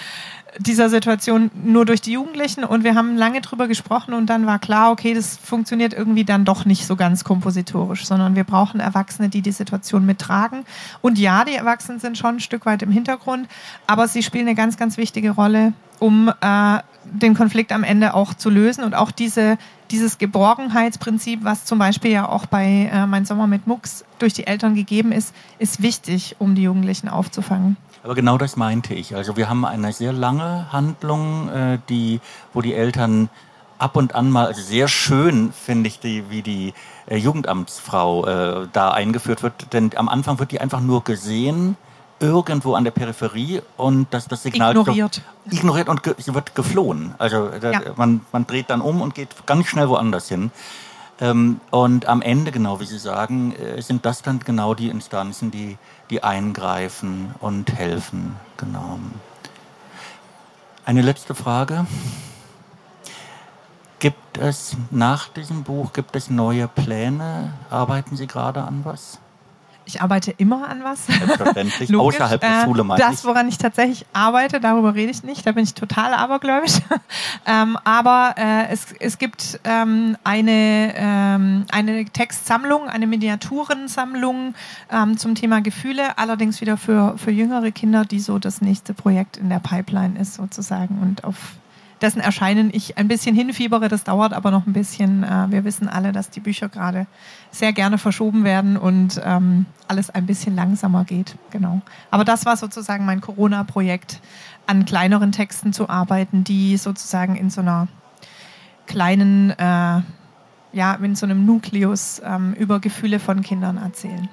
dieser 0.59 0.89
Situation 0.89 1.51
nur 1.63 1.85
durch 1.85 2.01
die 2.01 2.13
Jugendlichen 2.13 2.63
und 2.63 2.83
wir 2.83 2.95
haben 2.95 3.15
lange 3.15 3.41
drüber 3.41 3.67
gesprochen 3.67 4.13
und 4.13 4.27
dann 4.27 4.45
war 4.45 4.59
klar, 4.59 4.91
okay, 4.91 5.13
das 5.13 5.37
funktioniert 5.37 5.93
irgendwie 5.93 6.23
dann 6.23 6.45
doch 6.45 6.65
nicht 6.65 6.85
so 6.85 6.95
ganz 6.95 7.23
kompositorisch, 7.23 8.05
sondern 8.05 8.35
wir 8.35 8.43
brauchen 8.43 8.79
Erwachsene, 8.79 9.29
die 9.29 9.41
die 9.41 9.51
Situation 9.51 10.05
mittragen. 10.05 10.65
Und 11.01 11.19
ja, 11.19 11.45
die 11.45 11.55
Erwachsenen 11.55 11.99
sind 11.99 12.17
schon 12.17 12.35
ein 12.35 12.39
Stück 12.39 12.65
weit 12.65 12.81
im 12.81 12.91
Hintergrund, 12.91 13.47
aber 13.85 14.07
sie 14.07 14.23
spielen 14.23 14.47
eine 14.47 14.55
ganz, 14.55 14.77
ganz 14.77 14.97
wichtige 14.97 15.31
Rolle, 15.31 15.73
um 15.99 16.31
äh, 16.41 16.79
den 17.03 17.35
Konflikt 17.35 17.71
am 17.71 17.83
Ende 17.83 18.13
auch 18.13 18.33
zu 18.33 18.49
lösen 18.49 18.83
und 18.83 18.95
auch 18.95 19.11
diese, 19.11 19.57
dieses 19.91 20.17
Geborgenheitsprinzip, 20.17 21.43
was 21.43 21.65
zum 21.65 21.79
Beispiel 21.79 22.11
ja 22.11 22.27
auch 22.27 22.45
bei 22.45 22.89
äh, 22.91 23.07
Mein 23.07 23.25
Sommer 23.25 23.47
mit 23.47 23.67
Mucks 23.67 24.05
durch 24.19 24.33
die 24.33 24.47
Eltern 24.47 24.75
gegeben 24.75 25.11
ist, 25.11 25.33
ist 25.59 25.81
wichtig, 25.81 26.35
um 26.39 26.55
die 26.55 26.63
Jugendlichen 26.63 27.09
aufzufangen. 27.09 27.77
Aber 28.03 28.15
genau 28.15 28.37
das 28.37 28.55
meinte 28.55 28.93
ich. 28.93 29.15
Also 29.15 29.37
wir 29.37 29.49
haben 29.49 29.65
eine 29.65 29.91
sehr 29.91 30.13
lange 30.13 30.71
Handlung, 30.71 31.49
äh, 31.49 31.79
die, 31.89 32.19
wo 32.53 32.61
die 32.61 32.73
Eltern 32.73 33.29
ab 33.79 33.95
und 33.95 34.15
an 34.15 34.31
mal, 34.31 34.47
also 34.47 34.61
sehr 34.61 34.87
schön 34.87 35.51
finde 35.51 35.87
ich, 35.87 35.99
die, 35.99 36.29
wie 36.29 36.41
die 36.41 36.73
äh, 37.07 37.17
Jugendamtsfrau 37.17 38.25
äh, 38.25 38.67
da 38.71 38.91
eingeführt 38.91 39.43
wird. 39.43 39.73
Denn 39.73 39.91
am 39.95 40.09
Anfang 40.09 40.39
wird 40.39 40.51
die 40.51 40.61
einfach 40.61 40.79
nur 40.79 41.03
gesehen, 41.03 41.77
irgendwo 42.19 42.73
an 42.73 42.83
der 42.83 42.91
Peripherie 42.91 43.61
und 43.77 44.07
das, 44.11 44.27
das 44.27 44.43
Signal 44.43 44.71
ignoriert, 44.71 45.21
ignoriert 45.49 45.89
und 45.89 46.03
ge, 46.03 46.15
sie 46.17 46.33
wird 46.33 46.55
geflohen. 46.55 47.13
Also 47.17 47.49
da, 47.49 47.71
ja. 47.71 47.81
man, 47.95 48.21
man 48.31 48.47
dreht 48.47 48.69
dann 48.69 48.81
um 48.81 49.01
und 49.01 49.15
geht 49.15 49.29
ganz 49.45 49.67
schnell 49.67 49.89
woanders 49.89 50.27
hin. 50.27 50.51
Ähm, 51.19 51.59
und 51.71 52.05
am 52.05 52.21
Ende, 52.21 52.51
genau 52.51 52.79
wie 52.79 52.85
Sie 52.85 52.99
sagen, 52.99 53.53
äh, 53.55 53.81
sind 53.81 54.05
das 54.05 54.21
dann 54.21 54.39
genau 54.39 54.73
die 54.73 54.89
Instanzen, 54.89 55.49
die, 55.49 55.77
die 56.09 56.23
eingreifen 56.23 57.33
und 57.39 57.73
helfen. 57.73 58.35
Genau. 58.57 58.99
Eine 60.85 61.01
letzte 61.01 61.33
Frage. 61.33 61.87
Gibt 63.99 64.37
es 64.37 64.77
nach 64.91 65.27
diesem 65.27 65.63
Buch, 65.63 65.91
gibt 65.91 66.15
es 66.15 66.29
neue 66.29 66.67
Pläne? 66.67 67.53
Arbeiten 67.71 68.15
Sie 68.15 68.27
gerade 68.27 68.61
an 68.61 68.81
was? 68.83 69.19
Ich 69.87 70.01
arbeite 70.01 70.31
immer 70.31 70.67
an 70.67 70.83
was. 70.83 71.07
Selbstverständlich, 71.07 71.95
außerhalb 71.95 72.41
der 72.41 72.63
Schule 72.65 72.83
meine 72.83 73.01
Das, 73.01 73.23
woran 73.23 73.47
ich 73.47 73.57
tatsächlich 73.57 74.05
arbeite, 74.11 74.59
darüber 74.59 74.93
rede 74.95 75.11
ich 75.11 75.23
nicht, 75.23 75.47
da 75.47 75.53
bin 75.53 75.63
ich 75.63 75.73
total 75.73 76.13
abergläubisch. 76.13 76.79
ähm, 77.45 77.77
aber 77.85 78.35
äh, 78.37 78.67
es, 78.69 78.87
es 78.99 79.17
gibt 79.17 79.61
ähm, 79.63 80.17
eine, 80.25 80.93
ähm, 80.95 81.65
eine 81.71 82.03
Textsammlung, 82.05 82.89
eine 82.89 83.07
Miniaturensammlung 83.07 84.55
ähm, 84.91 85.17
zum 85.17 85.35
Thema 85.35 85.61
Gefühle, 85.61 86.17
allerdings 86.17 86.59
wieder 86.59 86.75
für, 86.75 87.17
für 87.17 87.31
jüngere 87.31 87.71
Kinder, 87.71 88.03
die 88.03 88.19
so 88.19 88.39
das 88.39 88.61
nächste 88.61 88.93
Projekt 88.93 89.37
in 89.37 89.49
der 89.49 89.59
Pipeline 89.59 90.19
ist 90.19 90.33
sozusagen 90.33 90.99
und 91.01 91.23
auf 91.23 91.35
dessen 92.01 92.21
Erscheinen 92.21 92.69
ich 92.73 92.97
ein 92.97 93.07
bisschen 93.07 93.35
hinfiebere. 93.35 93.87
Das 93.87 94.03
dauert 94.03 94.33
aber 94.33 94.51
noch 94.51 94.67
ein 94.67 94.73
bisschen. 94.73 95.23
Äh, 95.23 95.47
wir 95.49 95.63
wissen 95.63 95.87
alle, 95.87 96.11
dass 96.11 96.29
die 96.29 96.39
Bücher 96.39 96.69
gerade 96.69 97.07
sehr 97.51 97.73
gerne 97.73 97.97
verschoben 97.97 98.43
werden 98.43 98.77
und 98.77 99.21
ähm, 99.23 99.65
alles 99.87 100.09
ein 100.09 100.25
bisschen 100.25 100.55
langsamer 100.55 101.05
geht. 101.05 101.35
Genau. 101.51 101.81
Aber 102.11 102.25
das 102.25 102.45
war 102.45 102.57
sozusagen 102.57 103.05
mein 103.05 103.21
Corona-Projekt, 103.21 104.21
an 104.65 104.85
kleineren 104.85 105.31
Texten 105.31 105.73
zu 105.73 105.89
arbeiten, 105.89 106.43
die 106.43 106.77
sozusagen 106.77 107.35
in 107.35 107.49
so 107.49 107.61
einer 107.61 107.87
kleinen, 108.85 109.51
äh, 109.51 110.01
ja, 110.73 110.93
in 111.01 111.15
so 111.15 111.25
einem 111.25 111.45
Nukleus 111.45 112.21
ähm, 112.23 112.53
über 112.53 112.79
Gefühle 112.79 113.19
von 113.19 113.41
Kindern 113.41 113.77
erzählen. 113.77 114.27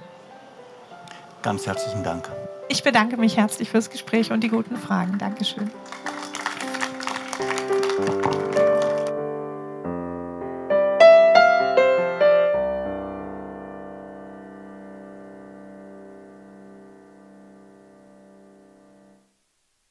Ganz 1.42 1.66
herzlichen 1.66 2.02
Dank. 2.02 2.28
Ich 2.68 2.82
bedanke 2.82 3.16
mich 3.16 3.36
herzlich 3.36 3.68
fürs 3.70 3.90
Gespräch 3.90 4.32
und 4.32 4.40
die 4.40 4.48
guten 4.48 4.76
Fragen. 4.76 5.18
Dankeschön. 5.18 5.70